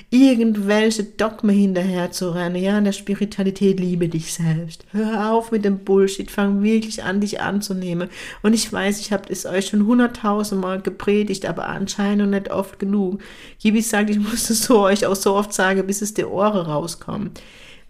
irgendwelche 0.09 1.03
Dogmen 1.03 1.55
hinterher 1.55 2.13
zu 2.13 2.31
rennen. 2.31 2.57
Ja, 2.57 2.79
in 2.79 2.85
der 2.85 2.93
Spiritualität 2.93 3.81
liebe 3.81 4.09
dich 4.09 4.33
selbst. 4.33 4.87
Hör 4.93 5.33
auf 5.33 5.51
mit 5.51 5.65
dem 5.65 5.81
Bullshit, 5.81 6.31
fang 6.31 6.63
wirklich 6.63 7.03
an, 7.03 7.21
dich 7.21 7.41
anzunehmen. 7.41 8.09
Und 8.43 8.55
ich 8.55 8.73
weiß, 8.73 9.01
ich 9.01 9.13
habe 9.13 9.25
es 9.31 9.47
euch 9.47 9.67
schon 9.67 9.85
hunderttausendmal 9.85 10.81
gepredigt, 10.81 11.45
aber 11.45 11.69
anscheinend 11.69 12.31
nicht 12.31 12.53
oft 12.53 12.79
genug. 12.79 13.21
Gibi 13.59 13.83
sagt, 13.83 14.11
ich 14.11 14.21
muss 14.21 14.49
es 14.49 14.63
so 14.65 14.85
euch 14.85 15.07
auch 15.07 15.17
so 15.17 15.35
oft 15.35 15.53
sagen, 15.53 15.87
bis 15.87 16.03
es 16.03 16.15
der 16.15 16.31
Ohren 16.31 16.65
rauskommt. 16.67 17.43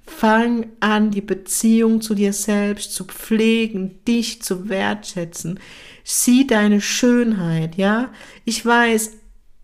Fang 0.07 0.67
an, 0.81 1.11
die 1.11 1.21
Beziehung 1.21 2.01
zu 2.01 2.15
dir 2.15 2.33
selbst 2.33 2.95
zu 2.95 3.05
pflegen, 3.05 3.99
dich 4.07 4.41
zu 4.41 4.69
wertschätzen. 4.69 5.59
Sieh 6.05 6.47
deine 6.47 6.81
Schönheit, 6.81 7.77
ja? 7.77 8.11
Ich 8.45 8.65
weiß, 8.65 9.13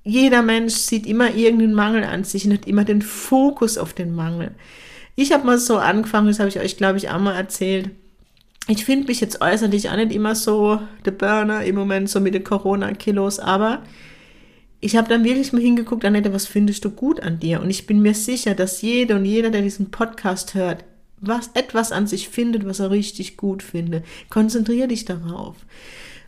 jeder 0.05 0.43
Mensch 0.43 0.75
sieht 0.75 1.07
immer 1.07 1.35
irgendeinen 1.35 1.75
Mangel 1.75 2.05
an 2.05 2.25
sich 2.25 2.45
und 2.45 2.53
hat 2.53 2.67
immer 2.67 2.85
den 2.85 3.03
Fokus 3.03 3.79
auf 3.79 3.93
den 3.95 4.15
Mangel. 4.15 4.53
Ich 5.15 5.33
habe 5.33 5.47
mal 5.47 5.59
so 5.59 5.77
angefangen, 5.77 6.27
das 6.27 6.41
habe 6.41 6.49
ich 6.49 6.59
euch, 6.59 6.77
glaube 6.77 6.99
ich, 6.99 7.11
auch 7.11 7.21
mal 7.21 7.37
erzählt. 7.37 7.91
Ich 8.69 8.85
finde 8.85 9.09
mich 9.09 9.21
jetzt 9.21 9.41
äußerlich 9.41 9.91
auch 9.91 9.97
nicht 9.97 10.13
immer 10.13 10.35
so 10.35 10.81
der 11.05 11.11
Burner 11.13 11.65
im 11.65 11.75
Moment, 11.75 12.09
so 12.09 12.21
mit 12.21 12.35
den 12.35 12.45
Corona-Kilos, 12.45 13.39
aber 13.39 13.83
ich 14.85 14.97
habe 14.97 15.09
dann 15.09 15.23
wirklich 15.23 15.53
mal 15.53 15.63
hingeguckt, 15.63 16.05
Annette, 16.05 16.33
was 16.33 16.47
findest 16.47 16.85
du 16.85 16.91
gut 16.91 17.21
an 17.21 17.39
dir? 17.39 17.61
Und 17.61 17.71
ich 17.71 17.87
bin 17.87 18.03
mir 18.03 18.15
sicher, 18.15 18.57
dass 18.57 18.83
jede 18.83 19.15
und 19.15 19.25
jeder, 19.25 19.51
der 19.51 19.63
diesen 19.63 19.93
Podcast 19.93 20.55
hört, 20.55 20.85
was 21.21 21.51
etwas 21.55 21.93
an 21.93 22.09
sich 22.09 22.29
findet, 22.29 22.67
was 22.67 22.81
er 22.81 22.91
richtig 22.91 23.37
gut 23.37 23.63
findet. 23.63 24.05
Konzentriere 24.29 24.89
dich 24.89 25.05
darauf. 25.05 25.55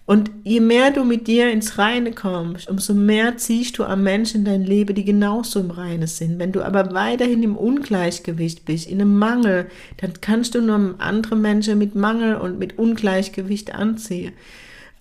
Und 0.07 0.31
je 0.45 0.61
mehr 0.61 0.93
du 0.93 1.03
mit 1.03 1.27
dir 1.27 1.51
ins 1.51 1.79
Reine 1.79 2.13
kommst, 2.13 2.71
umso 2.71 2.95
mehr 2.95 3.39
ziehst 3.39 3.79
du 3.79 3.85
am 3.85 4.05
Menschen 4.05 4.41
in 4.41 4.45
dein 4.45 4.63
Leben, 4.63 4.95
die 4.95 5.05
genauso 5.05 5.59
im 5.59 5.73
Reine 5.73 6.07
sind. 6.07 6.39
Wenn 6.39 6.53
du 6.53 6.63
aber 6.63 6.95
weiterhin 6.95 7.43
im 7.43 7.57
Ungleichgewicht 7.57 8.65
bist, 8.67 8.87
in 8.87 9.01
einem 9.01 9.19
Mangel, 9.19 9.67
dann 9.97 10.13
kannst 10.21 10.55
du 10.55 10.61
nur 10.61 10.95
andere 10.99 11.35
Menschen 11.35 11.79
mit 11.79 11.97
Mangel 11.97 12.37
und 12.37 12.61
mit 12.61 12.79
Ungleichgewicht 12.79 13.75
anziehen. 13.75 14.33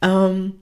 Ähm, 0.01 0.53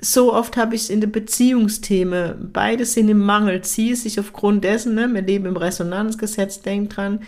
so 0.00 0.32
oft 0.32 0.56
habe 0.56 0.74
ich 0.74 0.82
es 0.82 0.90
in 0.90 1.00
der 1.00 1.08
Beziehungsthemen, 1.08 2.50
beide 2.52 2.84
sind 2.84 3.08
im 3.08 3.18
Mangel, 3.18 3.62
ziehe 3.62 3.96
sich 3.96 4.20
aufgrund 4.20 4.64
dessen, 4.64 4.94
ne, 4.94 5.12
wir 5.12 5.22
leben 5.22 5.46
im 5.46 5.56
Resonanzgesetz, 5.56 6.60
denk 6.60 6.90
dran, 6.90 7.20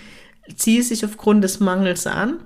ziehe 0.55 0.83
sich 0.83 1.05
aufgrund 1.05 1.45
des 1.45 1.61
Mangels 1.61 2.07
an, 2.07 2.41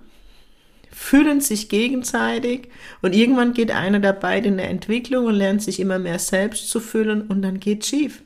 füllen 0.91 1.41
sich 1.41 1.69
gegenseitig 1.69 2.69
und 3.01 3.15
irgendwann 3.15 3.55
geht 3.55 3.71
einer 3.73 3.99
dabei 3.99 4.39
in 4.39 4.59
der 4.59 4.71
Entwicklung 4.71 5.27
und 5.27 5.35
lernt 5.35 5.63
sich 5.63 5.81
immer 5.81 5.99
mehr 5.99 6.19
selbst 6.19 6.69
zu 6.69 6.79
füllen 6.81 7.23
und 7.23 7.43
dann 7.43 7.59
geht 7.59 7.85
schief. 7.85 8.23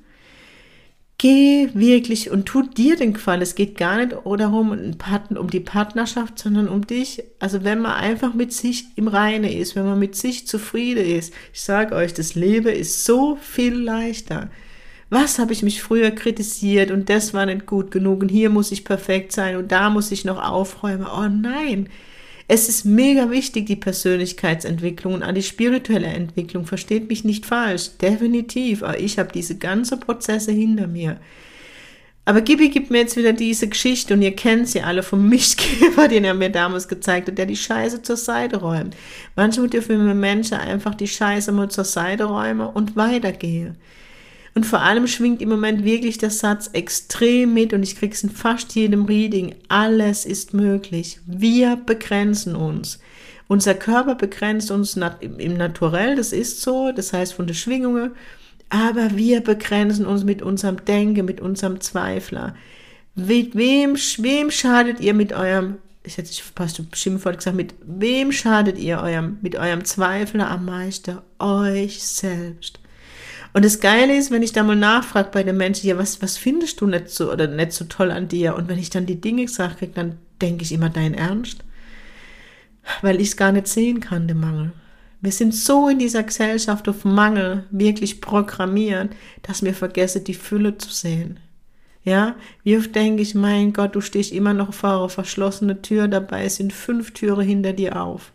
Geh 1.19 1.71
wirklich 1.73 2.31
und 2.31 2.45
tu 2.45 2.61
dir 2.61 2.95
den 2.97 3.15
Gefallen. 3.15 3.41
Es 3.41 3.55
geht 3.55 3.79
gar 3.79 3.97
nicht 3.97 4.13
darum, 4.13 4.97
um 5.35 5.51
die 5.51 5.61
Partnerschaft, 5.61 6.39
sondern 6.39 6.69
um 6.69 6.87
dich. 6.87 7.25
Also 7.39 7.65
wenn 7.65 7.81
man 7.81 7.93
einfach 7.93 8.35
mit 8.35 8.53
sich 8.53 8.85
im 8.97 9.09
Reine 9.09 9.57
ist, 9.57 9.77
wenn 9.77 9.87
man 9.87 9.99
mit 9.99 10.15
sich 10.15 10.47
zufrieden 10.47 11.07
ist. 11.07 11.33
Ich 11.55 11.63
sage 11.63 11.95
euch, 11.95 12.13
das 12.13 12.35
Leben 12.35 12.69
ist 12.69 13.07
so 13.07 13.37
viel 13.37 13.75
leichter. 13.75 14.51
Was 15.09 15.39
habe 15.39 15.55
ich 15.55 15.63
mich 15.63 15.83
früher 15.83 16.11
kritisiert 16.11 16.91
und 16.91 17.09
das 17.09 17.33
war 17.33 17.47
nicht 17.47 17.65
gut 17.65 17.91
genug 17.93 18.21
und 18.23 18.29
hier 18.29 18.51
muss 18.51 18.73
ich 18.73 18.85
perfekt 18.85 19.33
sein 19.33 19.57
und 19.57 19.73
da 19.73 19.89
muss 19.89 20.11
ich 20.11 20.25
noch 20.27 20.43
aufräumen. 20.43 21.07
Oh 21.07 21.29
nein, 21.29 21.89
es 22.49 22.69
ist 22.69 22.85
mega 22.85 23.31
wichtig, 23.31 23.67
die 23.67 23.77
Persönlichkeitsentwicklung 23.77 25.15
und 25.15 25.23
auch 25.25 25.33
die 25.33 25.43
spirituelle 25.43 26.07
Entwicklung. 26.07 26.65
Versteht 26.65 27.09
mich 27.09 27.25
nicht 27.25 27.45
falsch. 27.45 27.91
Definitiv. 28.01 28.83
Aber 28.85 29.01
ich 29.01 29.19
habe 29.19 29.33
diese 29.33 29.57
ganzen 29.57 29.99
Prozesse 29.99 30.53
hinter 30.53 30.87
mir. 30.87 31.19
Aber 32.25 32.41
Gibi 32.41 32.69
gibt 32.71 32.91
mir 32.91 32.99
jetzt 32.99 33.17
wieder 33.17 33.33
diese 33.33 33.69
Geschichte 33.69 34.15
und 34.15 34.23
ihr 34.23 34.35
kennt 34.35 34.69
sie 34.69 34.83
alle 34.83 35.03
vom 35.03 35.29
Mischgeber, 35.29 36.09
den 36.09 36.25
er 36.25 36.35
mir 36.35 36.51
damals 36.51 36.87
gezeigt 36.89 37.29
hat, 37.29 37.39
der 37.39 37.47
die 37.47 37.57
Scheiße 37.57 38.03
zur 38.03 38.17
Seite 38.17 38.57
räumt. 38.59 38.97
Manchmal 39.35 39.69
dürfen 39.69 40.07
wir 40.07 40.15
Menschen 40.15 40.55
einfach 40.55 40.95
die 40.95 41.09
Scheiße 41.09 41.51
mal 41.53 41.71
zur 41.71 41.85
Seite 41.85 42.25
räumen 42.25 42.69
und 42.69 42.97
weitergehen. 42.97 43.77
Und 44.57 44.65
vor 44.65 44.81
allem 44.81 45.07
schwingt 45.07 45.43
im 45.43 45.51
Moment 45.51 45.85
wirklich 45.85 46.17
der 46.17 46.31
Satz 46.31 46.71
extrem 46.73 47.53
mit 47.53 47.75
und 47.75 47.83
ich 47.83 47.95
krieg's 47.95 48.23
in 48.23 48.31
fast 48.31 48.75
jedem 48.75 49.05
Reading. 49.05 49.55
Alles 49.69 50.25
ist 50.25 50.55
möglich. 50.55 51.21
Wir 51.27 51.77
begrenzen 51.77 52.57
uns. 52.57 52.99
Unser 53.49 53.75
Körper 53.75 54.15
begrenzt 54.15 54.71
uns 54.71 54.97
im 54.97 55.57
Naturell, 55.59 56.17
das 56.17 56.33
ist 56.33 56.63
so, 56.63 56.91
das 56.91 57.13
heißt 57.13 57.35
von 57.35 57.47
der 57.47 57.53
Schwingungen, 57.53 58.13
aber 58.71 59.15
wir 59.15 59.43
begrenzen 59.43 60.07
uns 60.07 60.25
mit 60.25 60.41
unserem 60.41 60.83
Denken, 60.87 61.27
mit 61.27 61.43
unserem 61.43 61.83
Zweifler. 61.83 62.55
Mit 63.15 63.57
wem, 63.57 63.95
wem 63.95 64.51
schadet 64.51 65.01
ihr 65.01 65.13
mit 65.13 65.35
eurem, 65.35 65.75
ich 66.03 66.17
hätte 66.17 66.33
fast 66.33 66.81
Schimpfwort 66.95 67.37
gesagt, 67.37 67.59
mit 67.59 67.75
wem 67.85 68.33
schadet 68.33 68.79
ihr 68.79 69.01
eurem, 69.03 69.37
mit 69.43 69.55
eurem 69.55 69.85
Zweifler 69.85 70.51
am 70.51 70.65
meisten? 70.65 71.19
Euch 71.39 72.03
selbst. 72.03 72.81
Und 73.57 73.65
das 73.65 73.81
Geile 73.81 74.15
ist, 74.15 74.31
wenn 74.31 74.43
ich 74.43 74.53
da 74.53 74.63
mal 74.63 74.77
nachfrage 74.77 75.31
bei 75.33 75.43
den 75.43 75.57
Menschen, 75.57 75.87
ja, 75.87 75.97
was, 75.97 76.21
was 76.21 76.37
findest 76.37 76.79
du 76.83 76.87
nicht 76.87 77.09
so 77.09 77.33
oder 77.33 77.47
nicht 77.47 77.73
so 77.73 77.87
toll 77.87 78.11
an 78.11 78.29
dir? 78.29 78.55
Und 78.55 78.69
wenn 78.69 78.79
ich 78.79 78.91
dann 78.91 79.07
die 79.07 79.19
Dinge 79.19 79.47
gesagt 79.47 79.79
kriege, 79.79 79.93
dann 79.95 80.19
denke 80.43 80.63
ich 80.63 80.73
immer, 80.73 80.91
dein 80.91 81.15
Ernst? 81.15 81.65
Weil 83.01 83.19
ich 83.19 83.29
es 83.29 83.37
gar 83.39 83.53
nicht 83.53 83.67
sehen 83.67 84.01
kann, 84.01 84.29
den 84.29 84.41
Mangel. 84.41 84.73
Wir 85.23 85.33
sind 85.33 85.55
so 85.55 85.89
in 85.89 85.99
dieser 85.99 86.23
Gesellschaft 86.23 86.87
auf 86.87 87.07
Mangel 87.07 87.65
wirklich 87.71 88.21
programmiert, 88.21 89.17
dass 89.41 89.63
wir 89.63 89.73
vergessen, 89.73 90.25
die 90.25 90.35
Fülle 90.35 90.77
zu 90.77 90.91
sehen. 90.91 91.41
Ja, 92.05 92.35
wie 92.63 92.77
oft 92.77 92.95
denke 92.95 93.23
ich, 93.23 93.35
mein 93.35 93.73
Gott, 93.73 93.95
du 93.95 94.03
stehst 94.03 94.33
immer 94.33 94.53
noch 94.53 94.75
vor 94.75 94.91
einer 94.91 95.09
verschlossenen 95.09 95.81
Tür, 95.81 96.09
dabei 96.09 96.47
sind 96.51 96.75
fünf 96.75 97.13
Türen 97.13 97.47
hinter 97.47 97.73
dir 97.73 98.03
auf. 98.03 98.33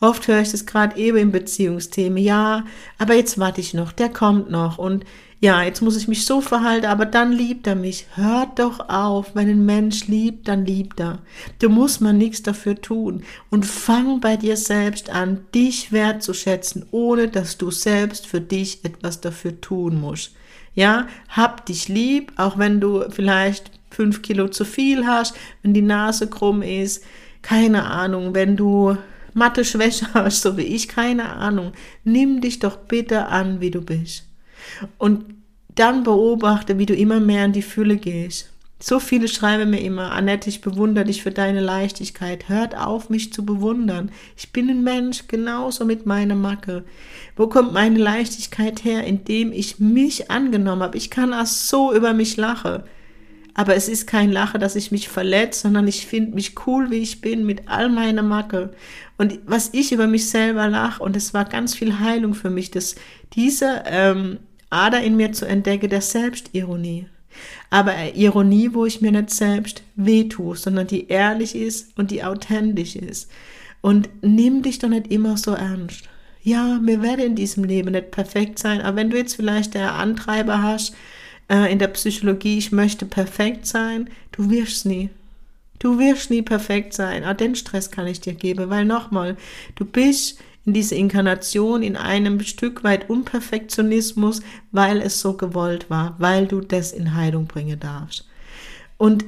Oft 0.00 0.28
höre 0.28 0.40
ich 0.40 0.50
das 0.50 0.66
gerade 0.66 0.96
eben 0.96 1.18
im 1.18 1.32
Beziehungsthemen. 1.32 2.18
Ja, 2.18 2.64
aber 2.98 3.14
jetzt 3.14 3.38
warte 3.38 3.60
ich 3.60 3.74
noch, 3.74 3.92
der 3.92 4.08
kommt 4.08 4.50
noch 4.50 4.78
und 4.78 5.04
ja, 5.44 5.62
jetzt 5.62 5.82
muss 5.82 5.98
ich 5.98 6.08
mich 6.08 6.24
so 6.24 6.40
verhalten, 6.40 6.86
aber 6.86 7.04
dann 7.04 7.30
liebt 7.30 7.66
er 7.66 7.74
mich. 7.74 8.06
Hört 8.14 8.58
doch 8.58 8.88
auf, 8.88 9.34
wenn 9.34 9.50
ein 9.50 9.66
Mensch 9.66 10.06
liebt, 10.06 10.48
dann 10.48 10.64
liebt 10.64 11.00
er. 11.00 11.18
Du 11.58 11.68
musst 11.68 12.00
mal 12.00 12.14
nichts 12.14 12.42
dafür 12.42 12.80
tun 12.80 13.24
und 13.50 13.66
fang 13.66 14.20
bei 14.20 14.38
dir 14.38 14.56
selbst 14.56 15.10
an, 15.10 15.44
dich 15.54 15.92
wertzuschätzen, 15.92 16.86
ohne 16.92 17.28
dass 17.28 17.58
du 17.58 17.70
selbst 17.70 18.26
für 18.26 18.40
dich 18.40 18.86
etwas 18.86 19.20
dafür 19.20 19.60
tun 19.60 20.00
musst. 20.00 20.34
Ja, 20.74 21.08
hab 21.28 21.66
dich 21.66 21.88
lieb, 21.88 22.32
auch 22.36 22.56
wenn 22.56 22.80
du 22.80 23.04
vielleicht 23.10 23.70
fünf 23.90 24.22
Kilo 24.22 24.48
zu 24.48 24.64
viel 24.64 25.06
hast, 25.06 25.36
wenn 25.62 25.74
die 25.74 25.82
Nase 25.82 26.26
krumm 26.26 26.62
ist, 26.62 27.04
keine 27.42 27.84
Ahnung, 27.84 28.34
wenn 28.34 28.56
du 28.56 28.96
Mathe-Schwäche 29.34 30.14
hast, 30.14 30.42
so 30.42 30.56
wie 30.56 30.62
ich, 30.62 30.88
keine 30.88 31.30
Ahnung. 31.30 31.72
Nimm 32.04 32.40
dich 32.40 32.58
doch 32.58 32.76
bitte 32.76 33.26
an, 33.26 33.60
wie 33.60 33.70
du 33.70 33.80
bist. 33.80 34.24
Und 34.98 35.24
dann 35.74 36.04
beobachte, 36.04 36.78
wie 36.78 36.86
du 36.86 36.94
immer 36.94 37.20
mehr 37.20 37.44
in 37.44 37.52
die 37.52 37.62
Fülle 37.62 37.96
gehst. 37.96 38.50
So 38.80 39.00
viele 39.00 39.28
schreiben 39.28 39.70
mir 39.70 39.80
immer, 39.80 40.12
Annette, 40.12 40.50
ich 40.50 40.60
bewundere 40.60 41.06
dich 41.06 41.22
für 41.22 41.30
deine 41.30 41.60
Leichtigkeit. 41.60 42.48
Hört 42.50 42.76
auf, 42.76 43.08
mich 43.08 43.32
zu 43.32 43.44
bewundern. 43.44 44.10
Ich 44.36 44.52
bin 44.52 44.68
ein 44.68 44.82
Mensch, 44.82 45.26
genauso 45.26 45.84
mit 45.84 46.06
meiner 46.06 46.34
Macke. 46.34 46.84
Wo 47.34 47.46
kommt 47.46 47.72
meine 47.72 47.98
Leichtigkeit 47.98 48.84
her? 48.84 49.04
Indem 49.04 49.52
ich 49.52 49.78
mich 49.78 50.30
angenommen 50.30 50.82
habe. 50.82 50.98
Ich 50.98 51.10
kann 51.10 51.32
auch 51.32 51.46
so 51.46 51.94
über 51.94 52.12
mich 52.12 52.36
lachen. 52.36 52.82
Aber 53.54 53.76
es 53.76 53.88
ist 53.88 54.06
kein 54.08 54.32
Lachen, 54.32 54.60
dass 54.60 54.74
ich 54.74 54.90
mich 54.90 55.08
verletze, 55.08 55.62
sondern 55.62 55.86
ich 55.86 56.06
finde 56.06 56.34
mich 56.34 56.66
cool, 56.66 56.90
wie 56.90 56.98
ich 56.98 57.20
bin, 57.20 57.46
mit 57.46 57.68
all 57.68 57.88
meiner 57.88 58.22
Macke. 58.22 58.74
Und 59.16 59.38
was 59.46 59.70
ich 59.72 59.92
über 59.92 60.08
mich 60.08 60.28
selber 60.28 60.68
lache, 60.68 61.02
und 61.02 61.16
es 61.16 61.32
war 61.34 61.44
ganz 61.44 61.74
viel 61.74 62.00
Heilung 62.00 62.34
für 62.34 62.50
mich, 62.50 62.72
dass 62.72 62.96
diese 63.34 63.84
ähm, 63.86 64.38
Ader 64.70 65.02
in 65.02 65.16
mir 65.16 65.32
zu 65.32 65.46
entdecken, 65.46 65.88
der 65.88 66.00
Selbstironie. 66.00 67.06
Aber 67.70 67.94
Ironie, 68.14 68.70
wo 68.72 68.86
ich 68.86 69.00
mir 69.00 69.12
nicht 69.12 69.30
selbst 69.30 69.82
wehtue, 69.94 70.56
sondern 70.56 70.86
die 70.86 71.08
ehrlich 71.08 71.54
ist 71.54 71.96
und 71.96 72.10
die 72.10 72.24
authentisch 72.24 72.96
ist. 72.96 73.30
Und 73.80 74.08
nimm 74.22 74.62
dich 74.62 74.78
doch 74.78 74.88
nicht 74.88 75.08
immer 75.08 75.36
so 75.36 75.52
ernst. 75.52 76.08
Ja, 76.42 76.78
wir 76.82 77.02
werden 77.02 77.24
in 77.24 77.36
diesem 77.36 77.64
Leben 77.64 77.92
nicht 77.92 78.10
perfekt 78.10 78.58
sein, 78.58 78.80
aber 78.80 78.96
wenn 78.96 79.10
du 79.10 79.16
jetzt 79.16 79.36
vielleicht 79.36 79.74
der 79.74 79.94
Antreiber 79.94 80.62
hast, 80.62 80.94
äh, 81.48 81.70
in 81.72 81.78
der 81.78 81.88
Psychologie, 81.88 82.58
ich 82.58 82.72
möchte 82.72 83.06
perfekt 83.06 83.66
sein, 83.66 84.08
du 84.32 84.50
wirst 84.50 84.86
nie. 84.86 85.10
Du 85.78 85.98
wirst 85.98 86.30
nie 86.30 86.42
perfekt 86.42 86.94
sein. 86.94 87.24
Auch 87.24 87.34
den 87.34 87.54
Stress 87.54 87.90
kann 87.90 88.06
ich 88.06 88.20
dir 88.20 88.34
geben, 88.34 88.70
weil 88.70 88.84
nochmal, 88.84 89.36
du 89.74 89.84
bist 89.84 90.38
in 90.64 90.72
dieser 90.72 90.96
Inkarnation 90.96 91.82
in 91.82 91.96
einem 91.96 92.40
Stück 92.40 92.84
weit 92.84 93.10
Unperfektionismus, 93.10 94.40
weil 94.72 95.00
es 95.02 95.20
so 95.20 95.34
gewollt 95.34 95.90
war, 95.90 96.16
weil 96.18 96.46
du 96.46 96.60
das 96.60 96.92
in 96.92 97.14
Heilung 97.14 97.46
bringen 97.46 97.78
darfst. 97.78 98.26
Und 98.96 99.24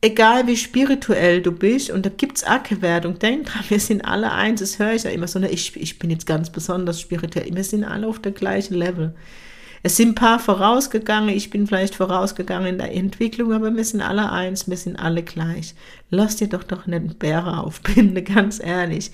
egal 0.00 0.46
wie 0.46 0.56
spirituell 0.56 1.42
du 1.42 1.50
bist, 1.50 1.90
und 1.90 2.06
da 2.06 2.10
gibt's 2.10 2.44
auch 2.44 2.62
keine 2.62 2.82
Wertung, 2.82 3.18
denk 3.18 3.46
dran, 3.46 3.64
wir 3.68 3.80
sind 3.80 4.02
alle 4.02 4.30
eins, 4.30 4.60
das 4.60 4.78
höre 4.78 4.94
ich 4.94 5.02
ja 5.02 5.10
immer 5.10 5.26
so, 5.26 5.40
ne, 5.40 5.50
ich, 5.50 5.74
ich 5.76 5.98
bin 5.98 6.10
jetzt 6.10 6.26
ganz 6.26 6.50
besonders 6.50 7.00
spirituell, 7.00 7.48
wir 7.52 7.64
sind 7.64 7.82
alle 7.82 8.06
auf 8.06 8.20
der 8.20 8.32
gleichen 8.32 8.74
Level. 8.74 9.14
Es 9.86 9.96
sind 9.96 10.08
ein 10.08 10.14
paar 10.16 10.40
vorausgegangen, 10.40 11.28
ich 11.28 11.48
bin 11.48 11.68
vielleicht 11.68 11.94
vorausgegangen 11.94 12.66
in 12.66 12.78
der 12.78 12.92
Entwicklung, 12.92 13.52
aber 13.52 13.72
wir 13.72 13.84
sind 13.84 14.00
alle 14.00 14.32
eins, 14.32 14.68
wir 14.68 14.76
sind 14.76 14.96
alle 14.96 15.22
gleich. 15.22 15.76
Lass 16.10 16.34
dir 16.34 16.48
doch 16.48 16.64
doch 16.64 16.88
nicht 16.88 16.96
einen 16.96 17.14
Bären 17.14 17.54
aufbinden, 17.54 18.24
ganz 18.34 18.58
ehrlich. 18.58 19.12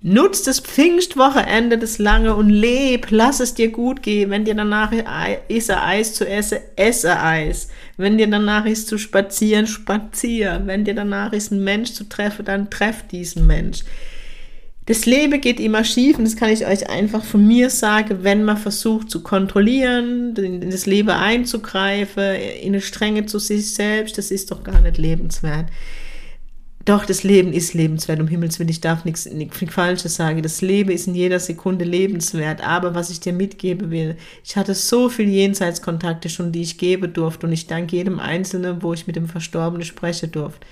Nutz 0.00 0.44
das 0.44 0.60
Pfingstwochenende, 0.60 1.76
das 1.76 1.98
lange 1.98 2.36
und 2.36 2.48
leb, 2.48 3.08
lass 3.10 3.40
es 3.40 3.52
dir 3.52 3.70
gut 3.70 4.02
gehen. 4.02 4.30
Wenn 4.30 4.46
dir 4.46 4.54
danach 4.54 4.92
ist 5.48 5.70
Eis 5.70 6.14
zu 6.14 6.26
essen, 6.26 6.60
esse 6.76 7.20
Eis. 7.20 7.68
Wenn 7.98 8.16
dir 8.16 8.28
danach 8.28 8.64
ist 8.64 8.88
zu 8.88 8.96
spazieren, 8.96 9.66
spazier. 9.66 10.62
Wenn 10.64 10.86
dir 10.86 10.94
danach 10.94 11.34
ist 11.34 11.52
ein 11.52 11.62
Mensch 11.62 11.92
zu 11.92 12.08
treffen, 12.08 12.46
dann 12.46 12.70
treff 12.70 13.06
diesen 13.08 13.46
Mensch. 13.46 13.80
Das 14.86 15.06
Leben 15.06 15.40
geht 15.40 15.60
immer 15.60 15.84
schief 15.84 16.18
und 16.18 16.24
das 16.24 16.36
kann 16.36 16.50
ich 16.50 16.66
euch 16.66 16.88
einfach 16.88 17.22
von 17.22 17.46
mir 17.46 17.70
sagen, 17.70 18.18
wenn 18.22 18.42
man 18.44 18.56
versucht 18.56 19.10
zu 19.10 19.22
kontrollieren, 19.22 20.34
in 20.34 20.70
das 20.70 20.86
Leben 20.86 21.10
einzugreifen, 21.10 22.34
in 22.62 22.72
eine 22.72 22.80
Strenge 22.80 23.26
zu 23.26 23.38
sich 23.38 23.74
selbst, 23.74 24.18
das 24.18 24.30
ist 24.30 24.50
doch 24.50 24.64
gar 24.64 24.80
nicht 24.80 24.98
lebenswert. 24.98 25.66
Doch, 26.86 27.04
das 27.04 27.24
Leben 27.24 27.52
ist 27.52 27.74
lebenswert, 27.74 28.20
um 28.20 28.26
Himmels 28.26 28.58
Willen, 28.58 28.70
ich 28.70 28.80
darf 28.80 29.04
nichts, 29.04 29.28
Falsches 29.68 30.16
sagen. 30.16 30.42
Das 30.42 30.62
Leben 30.62 30.90
ist 30.90 31.06
in 31.06 31.14
jeder 31.14 31.38
Sekunde 31.38 31.84
lebenswert. 31.84 32.66
Aber 32.66 32.94
was 32.94 33.10
ich 33.10 33.20
dir 33.20 33.34
mitgeben 33.34 33.90
will, 33.90 34.16
ich 34.42 34.56
hatte 34.56 34.74
so 34.74 35.10
viel 35.10 35.28
Jenseitskontakte 35.28 36.30
schon, 36.30 36.52
die 36.52 36.62
ich 36.62 36.78
geben 36.78 37.12
durfte. 37.12 37.46
Und 37.46 37.52
ich 37.52 37.66
danke 37.66 37.96
jedem 37.96 38.18
Einzelnen, 38.18 38.82
wo 38.82 38.94
ich 38.94 39.06
mit 39.06 39.16
dem 39.16 39.28
Verstorbenen 39.28 39.84
sprechen 39.84 40.32
durfte. 40.32 40.66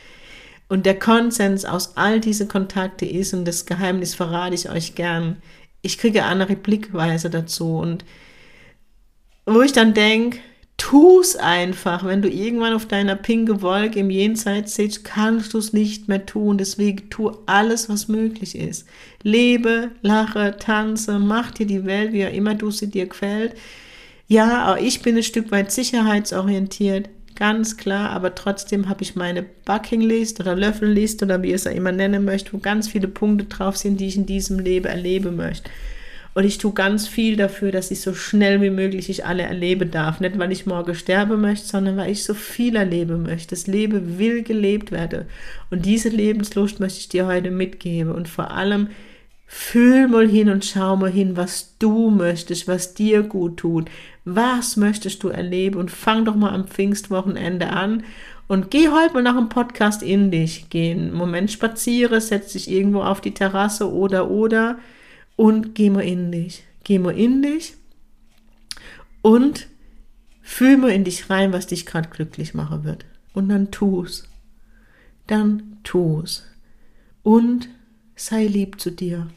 Und 0.69 0.85
der 0.85 0.99
Konsens 0.99 1.65
aus 1.65 1.97
all 1.97 2.21
diese 2.21 2.47
Kontakte 2.47 3.07
ist, 3.07 3.33
und 3.33 3.45
das 3.47 3.67
Geheimnis 3.67 4.15
verrate 4.15 4.55
ich 4.55 4.69
euch 4.69 4.95
gern, 4.95 5.37
ich 5.81 5.99
kriege 5.99 6.25
andere 6.25 6.57
Blickweise 6.57 7.31
dazu 7.31 7.77
und 7.79 8.05
wo 9.47 9.63
ich 9.63 9.73
dann 9.73 9.95
denke, 9.95 10.41
tu's 10.77 11.37
einfach. 11.37 12.05
Wenn 12.05 12.23
du 12.23 12.29
irgendwann 12.29 12.75
auf 12.75 12.87
deiner 12.87 13.17
pinke 13.17 13.63
Wolke 13.63 14.01
im 14.01 14.11
Jenseits 14.11 14.75
sitzt, 14.75 15.05
kannst 15.05 15.55
du 15.55 15.59
es 15.59 15.73
nicht 15.73 16.09
mehr 16.09 16.27
tun. 16.27 16.59
Deswegen 16.59 17.11
tu 17.11 17.33
alles, 17.47 17.89
was 17.89 18.09
möglich 18.09 18.57
ist. 18.57 18.87
Lebe, 19.23 19.91
lache, 20.03 20.57
tanze, 20.59 21.19
mach 21.19 21.51
dir 21.51 21.67
die 21.67 21.85
Welt, 21.85 22.13
wie 22.13 22.27
auch 22.27 22.33
immer 22.33 22.55
du 22.55 22.71
sie 22.71 22.89
dir 22.89 23.07
gefällt. 23.07 23.55
Ja, 24.29 24.73
auch 24.73 24.77
ich 24.77 25.01
bin 25.03 25.17
ein 25.17 25.23
Stück 25.23 25.51
weit 25.51 25.73
sicherheitsorientiert 25.73 27.09
ganz 27.39 27.77
klar, 27.77 28.11
aber 28.11 28.35
trotzdem 28.35 28.89
habe 28.89 29.03
ich 29.03 29.15
meine 29.15 29.45
Bucking-List 29.65 30.41
oder 30.41 30.57
Löffellist 30.57 31.23
oder 31.23 31.41
wie 31.41 31.51
ihr 31.51 31.55
es 31.55 31.69
auch 31.69 31.75
immer 31.75 31.93
nennen 31.93 32.25
möchte, 32.25 32.53
wo 32.53 32.59
ganz 32.59 32.89
viele 32.89 33.07
Punkte 33.07 33.45
drauf 33.45 33.77
sind, 33.77 34.01
die 34.01 34.09
ich 34.09 34.17
in 34.17 34.27
diesem 34.27 34.59
Leben 34.59 34.87
erleben 34.87 35.37
möchte. 35.37 35.71
Und 36.35 36.45
ich 36.45 36.59
tue 36.59 36.73
ganz 36.73 37.07
viel 37.07 37.37
dafür, 37.37 37.71
dass 37.73 37.91
ich 37.93 38.01
so 38.01 38.13
schnell 38.13 38.61
wie 38.61 38.71
möglich 38.71 39.09
ich 39.09 39.25
alle 39.25 39.45
erleben 39.45 39.91
darf. 39.91 40.21
Nicht, 40.21 40.39
weil 40.39 40.53
ich 40.53 40.67
morgen 40.67 40.95
sterben 40.95 41.41
möchte, 41.41 41.67
sondern 41.67 41.97
weil 41.97 42.11
ich 42.11 42.25
so 42.25 42.35
viel 42.35 42.77
erleben 42.77 43.23
möchte. 43.23 43.51
Das 43.51 43.67
Leben 43.67 44.19
will 44.19 44.43
gelebt 44.43 44.91
werden. 44.93 45.27
Und 45.71 45.87
diese 45.87 46.09
Lebenslust 46.09 46.81
möchte 46.81 46.99
ich 46.99 47.09
dir 47.09 47.27
heute 47.27 47.51
mitgeben. 47.51 48.13
Und 48.13 48.29
vor 48.29 48.51
allem, 48.51 48.89
fühl 49.49 50.07
mal 50.09 50.29
hin 50.29 50.51
und 50.51 50.65
schau 50.65 50.95
mal 50.95 51.11
hin, 51.11 51.37
was 51.37 51.75
du 51.79 52.11
möchtest, 52.11 52.69
was 52.69 52.95
dir 52.95 53.23
gut 53.23 53.57
tut. 53.57 53.91
Was 54.35 54.77
möchtest 54.77 55.23
du 55.23 55.29
erleben? 55.29 55.79
Und 55.79 55.91
fang 55.91 56.25
doch 56.25 56.35
mal 56.35 56.53
am 56.53 56.69
Pfingstwochenende 56.69 57.71
an 57.71 58.05
und 58.47 58.71
geh 58.71 58.89
heute 58.89 59.15
mal 59.15 59.23
nach 59.23 59.37
dem 59.37 59.49
Podcast 59.49 60.03
in 60.03 60.31
dich. 60.31 60.67
Geh 60.69 60.91
einen 60.91 61.13
Moment 61.13 61.51
spazieren, 61.51 62.21
setz 62.21 62.53
dich 62.53 62.71
irgendwo 62.71 63.03
auf 63.03 63.21
die 63.21 63.33
Terrasse 63.33 63.91
oder, 63.91 64.31
oder 64.31 64.79
und 65.37 65.75
geh 65.75 65.91
mal 65.91 66.05
in 66.05 66.31
dich. 66.31 66.65
Geh 66.85 66.99
mal 66.99 67.17
in 67.17 67.43
dich 67.43 67.75
und 69.23 69.67
fühl 70.43 70.77
mal 70.77 70.91
in 70.91 71.05
dich 71.05 71.31
rein, 71.31 71.53
was 71.53 71.67
dich 71.67 71.87
gerade 71.87 72.09
glücklich 72.09 72.55
machen 72.55 72.85
wird. 72.85 73.05
Und 73.35 73.49
dann 73.49 73.71
tu's. 73.71 74.29
Dann 75.27 75.79
tu's. 75.85 76.45
Und 77.23 77.69
sei 78.17 78.47
lieb 78.47 78.81
zu 78.81 78.91
dir. 78.91 79.29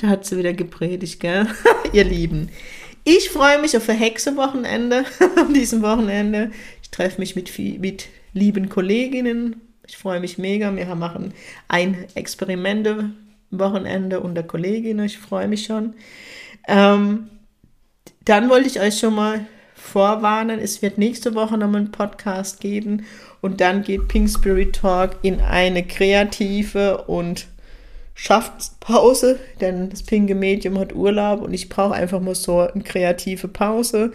Da 0.00 0.08
hat 0.08 0.26
sie 0.26 0.36
wieder 0.36 0.52
gepredigt, 0.52 1.20
gell? 1.20 1.46
Ihr 1.92 2.04
Lieben. 2.04 2.50
Ich 3.04 3.30
freue 3.30 3.60
mich 3.60 3.76
auf 3.76 3.88
ein 3.88 3.96
Hexewochenende 3.96 5.04
an 5.36 5.54
diesem 5.54 5.82
Wochenende. 5.82 6.50
Ich 6.82 6.90
treffe 6.90 7.20
mich 7.20 7.36
mit, 7.36 7.56
mit 7.80 8.08
lieben 8.32 8.68
Kolleginnen. 8.68 9.60
Ich 9.86 9.96
freue 9.96 10.20
mich 10.20 10.38
mega. 10.38 10.74
Wir 10.74 10.94
machen 10.94 11.32
ein 11.68 12.06
Experimente 12.14 13.10
Wochenende 13.50 14.20
unter 14.20 14.42
Kolleginnen. 14.42 15.06
Ich 15.06 15.18
freue 15.18 15.48
mich 15.48 15.64
schon. 15.64 15.94
Ähm, 16.66 17.28
dann 18.24 18.50
wollte 18.50 18.68
ich 18.68 18.80
euch 18.80 18.98
schon 18.98 19.14
mal 19.14 19.46
vorwarnen, 19.74 20.58
es 20.58 20.82
wird 20.82 20.98
nächste 20.98 21.34
Woche 21.34 21.56
noch 21.56 21.68
einen 21.68 21.92
Podcast 21.92 22.60
geben 22.60 23.06
und 23.40 23.60
dann 23.60 23.82
geht 23.82 24.08
Pink 24.08 24.28
Spirit 24.28 24.74
Talk 24.74 25.16
in 25.22 25.40
eine 25.40 25.86
kreative 25.86 27.04
und 27.04 27.46
Schaffenspause, 28.16 29.38
denn 29.60 29.90
das 29.90 30.02
pinke 30.02 30.34
Medium 30.34 30.78
hat 30.78 30.92
Urlaub 30.94 31.42
und 31.42 31.54
ich 31.54 31.68
brauche 31.68 31.94
einfach 31.94 32.20
mal 32.20 32.34
so 32.34 32.58
eine 32.60 32.82
kreative 32.82 33.46
Pause, 33.46 34.10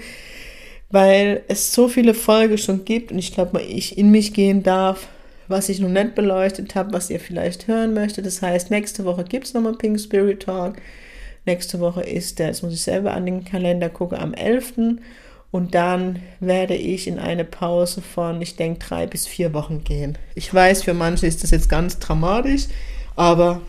weil 0.90 1.44
es 1.48 1.72
so 1.72 1.88
viele 1.88 2.14
Folgen 2.14 2.58
schon 2.58 2.84
gibt 2.84 3.14
und 3.14 3.20
ich 3.20 3.34
glaube, 3.34 3.62
ich 3.62 3.98
in 3.98 4.12
mich 4.12 4.34
gehen 4.34 4.64
darf 4.64 5.08
was 5.52 5.70
ich 5.70 5.80
noch 5.80 5.90
nicht 5.90 6.16
beleuchtet 6.16 6.74
habe, 6.74 6.94
was 6.94 7.12
ihr 7.12 7.20
vielleicht 7.20 7.68
hören 7.68 7.94
möchtet. 7.94 8.26
Das 8.26 8.42
heißt, 8.42 8.72
nächste 8.72 9.06
Woche 9.06 9.24
gibt 9.24 9.46
es 9.46 9.54
nochmal 9.54 9.76
Pink 9.76 10.00
Spirit 10.00 10.44
Talk. 10.44 10.78
Nächste 11.46 11.80
Woche 11.80 12.02
ist 12.02 12.40
der, 12.40 12.48
jetzt 12.48 12.64
muss 12.64 12.74
ich 12.74 12.82
selber 12.82 13.14
an 13.14 13.26
den 13.26 13.46
Kalender 13.46 13.90
gucken, 13.90 14.18
am 14.18 14.34
11. 14.34 14.74
Und 15.52 15.76
dann 15.76 16.20
werde 16.40 16.76
ich 16.76 17.08
in 17.08 17.20
eine 17.20 17.44
Pause 17.44 18.02
von, 18.02 18.42
ich 18.42 18.56
denke, 18.56 18.80
drei 18.80 19.06
bis 19.06 19.28
vier 19.28 19.54
Wochen 19.54 19.84
gehen. 19.84 20.18
Ich 20.34 20.52
weiß, 20.52 20.84
für 20.84 20.94
manche 20.94 21.28
ist 21.28 21.44
das 21.44 21.52
jetzt 21.52 21.68
ganz 21.68 22.00
dramatisch, 22.00 22.68
aber 23.16 23.62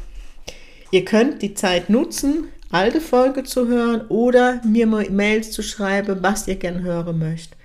ihr 0.93 1.05
könnt 1.05 1.43
die 1.43 1.55
Zeit 1.55 1.91
nutzen, 1.91 2.45
alte 2.71 3.01
Folge 3.01 3.43
zu 3.43 3.67
hören 3.67 4.03
oder 4.09 4.61
mir 4.65 4.87
Mails 4.87 5.51
zu 5.51 5.63
schreiben, 5.63 6.19
was 6.23 6.47
ihr 6.47 6.57
gern 6.57 6.83
hören 6.83 7.19
möchtet 7.19 7.57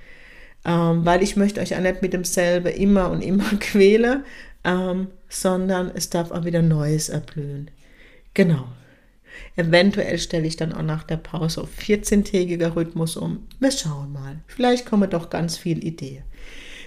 ähm, 0.67 1.05
weil 1.05 1.23
ich 1.23 1.37
möchte 1.37 1.61
euch 1.61 1.75
auch 1.75 1.79
nicht 1.81 2.01
mit 2.01 2.13
demselben 2.13 2.73
immer 2.73 3.09
und 3.09 3.21
immer 3.21 3.49
quälen, 3.59 4.23
ähm, 4.63 5.07
sondern 5.29 5.91
es 5.95 6.09
darf 6.09 6.29
auch 6.31 6.45
wieder 6.45 6.61
Neues 6.61 7.09
erblühen. 7.09 7.71
Genau. 8.33 8.67
Eventuell 9.55 10.19
stelle 10.19 10.45
ich 10.45 10.57
dann 10.57 10.73
auch 10.73 10.83
nach 10.83 11.03
der 11.03 11.17
Pause 11.17 11.61
auf 11.61 11.69
14-tägiger 11.79 12.75
Rhythmus 12.75 13.15
um. 13.15 13.47
Wir 13.59 13.71
schauen 13.71 14.11
mal. 14.11 14.39
Vielleicht 14.47 14.85
kommen 14.85 15.09
doch 15.09 15.29
ganz 15.29 15.57
viele 15.57 15.81
Ideen. 15.81 16.23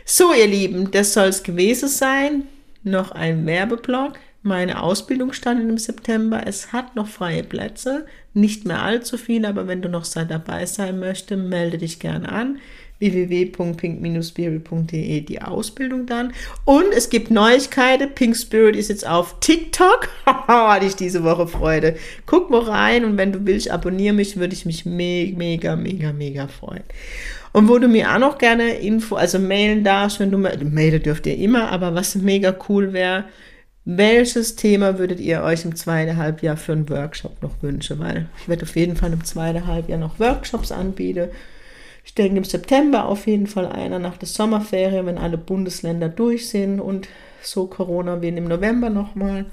So, 0.05 0.33
ihr 0.33 0.47
Lieben, 0.47 0.91
das 0.91 1.15
soll 1.15 1.29
es 1.29 1.43
gewesen 1.43 1.89
sein. 1.89 2.45
Noch 2.83 3.13
ein 3.13 3.47
Werbeblock. 3.47 4.15
Meine 4.43 4.83
Ausbildung 4.83 5.35
stand 5.35 5.61
im 5.61 5.77
September. 5.77 6.43
Es 6.47 6.73
hat 6.73 6.97
noch 6.97 7.09
freie 7.09 7.43
Plätze. 7.43 8.07
Nicht 8.33 8.65
mehr 8.65 8.83
allzu 8.83 9.19
viele, 9.19 9.49
aber 9.49 9.69
wenn 9.69 9.83
du 9.83 9.89
noch 9.89 10.07
dabei 10.07 10.65
sein 10.65 10.99
möchtest, 10.99 11.43
melde 11.43 11.79
dich 11.79 12.01
gerne 12.01 12.33
an 12.33 12.59
www.pink-spirit.de 13.01 15.23
die 15.23 15.43
Ausbildung 15.43 16.07
dann. 16.07 16.33
Und 16.65 16.93
es 16.95 17.11
gibt 17.11 17.31
Neuigkeiten. 17.31 18.15
Pink 18.15 18.37
Spirit 18.37 18.77
ist 18.77 18.89
jetzt 18.89 19.05
auf 19.07 19.39
TikTok. 19.41 20.09
Hatte 20.27 20.87
ich 20.87 20.97
diese 20.97 21.23
Woche 21.25 21.47
Freude. 21.49 21.97
Guck 22.27 22.51
mal 22.51 22.61
rein 22.61 23.05
und 23.05 23.17
wenn 23.17 23.33
du 23.33 23.47
willst, 23.47 23.71
abonniere 23.71 24.15
mich, 24.15 24.37
würde 24.37 24.55
ich 24.55 24.67
mich 24.67 24.87
mega, 24.87 25.37
mega, 25.37 25.77
mega, 25.77 26.13
mega 26.13 26.47
freuen. 26.47 26.85
Und 27.53 27.69
wo 27.69 27.79
du 27.79 27.89
mir 27.89 28.15
auch 28.15 28.19
noch 28.19 28.39
gerne 28.39 28.75
Info, 28.75 29.17
also 29.17 29.41
mailen 29.41 29.83
darfst, 29.83 30.21
wenn 30.21 30.31
du 30.31 30.39
mailen 30.39 31.03
dürft 31.03 31.27
ihr 31.27 31.37
immer, 31.37 31.73
aber 31.73 31.93
was 31.95 32.15
mega 32.15 32.55
cool 32.69 32.93
wäre, 32.93 33.25
welches 33.85 34.57
Thema 34.57 34.99
würdet 34.99 35.21
ihr 35.21 35.43
euch 35.43 35.65
im 35.65 35.75
zweiten 35.75 36.17
Halbjahr 36.17 36.57
für 36.57 36.73
einen 36.73 36.89
Workshop 36.89 37.43
noch 37.43 37.63
wünschen? 37.63 37.99
Weil 37.99 38.29
ich 38.41 38.49
werde 38.49 38.63
auf 38.63 38.77
jeden 38.77 38.97
Fall 38.97 39.13
im 39.13 39.25
zweiten 39.25 39.67
Halbjahr 39.67 39.99
noch 39.99 40.19
Workshops 40.19 40.71
anbieten. 40.71 41.29
Ich 42.05 42.15
denke 42.15 42.39
im 42.39 42.45
September 42.45 43.07
auf 43.07 43.27
jeden 43.27 43.47
Fall 43.47 43.67
einer 43.67 43.99
nach 43.99 44.17
der 44.17 44.29
Sommerferien, 44.29 45.07
wenn 45.07 45.19
alle 45.19 45.39
Bundesländer 45.39 46.09
durch 46.09 46.49
sind 46.49 46.81
und 46.81 47.09
so 47.43 47.67
Corona 47.67 48.21
wie 48.21 48.29
im 48.29 48.49
November 48.49 48.91
nochmal. 48.91 49.47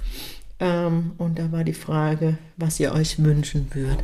Ähm, 0.59 1.11
und 1.17 1.39
da 1.39 1.51
war 1.51 1.63
die 1.63 1.73
Frage, 1.73 2.37
was 2.57 2.79
ihr 2.79 2.93
euch 2.93 3.23
wünschen 3.23 3.67
würdet. 3.73 3.99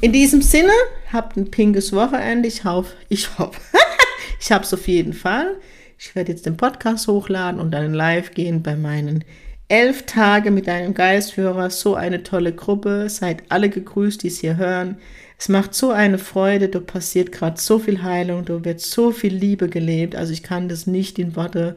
In 0.00 0.12
diesem 0.12 0.42
Sinne, 0.42 0.72
habt 1.12 1.36
ein 1.36 1.50
pinkes 1.50 1.92
Wochenende. 1.92 2.48
Ich 2.48 2.64
hoffe, 2.64 2.94
ich 3.08 3.38
hoffe, 3.38 3.60
ich 4.40 4.52
habe 4.52 4.64
es 4.64 4.72
auf 4.72 4.86
jeden 4.88 5.12
Fall. 5.12 5.56
Ich 5.98 6.14
werde 6.14 6.32
jetzt 6.32 6.46
den 6.46 6.56
Podcast 6.56 7.08
hochladen 7.08 7.60
und 7.60 7.70
dann 7.70 7.94
live 7.94 8.32
gehen 8.32 8.62
bei 8.62 8.76
meinen 8.76 9.24
elf 9.68 10.04
Tage 10.04 10.50
mit 10.50 10.68
einem 10.68 10.94
Geistführer. 10.94 11.70
So 11.70 11.94
eine 11.94 12.22
tolle 12.22 12.52
Gruppe. 12.52 13.08
Seid 13.08 13.44
alle 13.48 13.70
gegrüßt, 13.70 14.22
die 14.22 14.28
es 14.28 14.38
hier 14.38 14.56
hören. 14.56 14.98
Es 15.38 15.48
macht 15.48 15.74
so 15.74 15.90
eine 15.90 16.18
Freude, 16.18 16.68
da 16.68 16.80
passiert 16.80 17.30
gerade 17.30 17.60
so 17.60 17.78
viel 17.78 18.02
Heilung, 18.02 18.46
da 18.46 18.64
wird 18.64 18.80
so 18.80 19.10
viel 19.10 19.34
Liebe 19.34 19.68
gelebt. 19.68 20.16
Also 20.16 20.32
ich 20.32 20.42
kann 20.42 20.68
das 20.68 20.86
nicht 20.86 21.18
in 21.18 21.36
Worte 21.36 21.76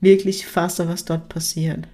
wirklich 0.00 0.46
fassen, 0.46 0.88
was 0.88 1.04
dort 1.04 1.28
passiert. 1.28 1.88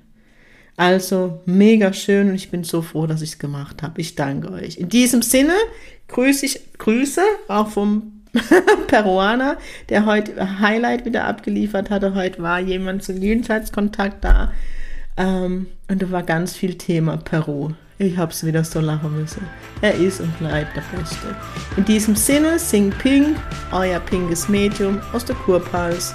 Also 0.77 1.41
mega 1.47 1.95
schön 1.95 2.29
und 2.29 2.35
ich 2.35 2.51
bin 2.51 2.65
so 2.65 2.83
froh, 2.83 3.07
dass 3.07 3.23
ich 3.23 3.31
es 3.31 3.39
gemacht 3.39 3.83
habe. 3.83 4.01
Ich 4.01 4.15
danke 4.15 4.53
euch. 4.53 4.77
In 4.77 4.91
diesem 4.91 5.23
Sinne 5.23 5.55
grüße 6.09 6.45
ich 6.45 6.61
Grüße 6.77 7.23
auch 7.49 7.69
vom 7.69 8.16
Peruaner, 8.87 9.57
der 9.89 10.07
heute 10.07 10.61
Highlight 10.61 11.05
wieder 11.05 11.25
abgeliefert 11.25 11.91
hatte. 11.91 12.15
Heute 12.15 12.43
war 12.43 12.61
jemand 12.61 13.03
zum 13.03 13.17
Jenseitskontakt 13.17 14.25
da 14.25 14.53
ähm, 15.17 15.67
und 15.89 16.03
da 16.03 16.11
war 16.11 16.23
ganz 16.23 16.57
viel 16.57 16.77
Thema 16.77 17.17
Peru. 17.17 17.71
Ich 17.99 18.19
hab's 18.19 18.45
wieder 18.45 18.63
so 18.63 18.81
lachen 18.81 19.19
müssen. 19.19 19.43
Er 19.81 19.95
ist 19.95 20.21
und 20.21 20.39
bleibt 20.39 20.77
der 20.77 20.83
Beste. 20.95 21.35
In 21.79 21.85
diesem 21.87 22.15
Sinne, 22.15 22.59
sing 22.59 22.91
Pink, 22.91 23.39
euer 23.73 24.01
pinkes 24.01 24.51
Medium 24.51 25.01
aus 25.15 25.25
der 25.25 25.37
Kurpals. 25.37 26.15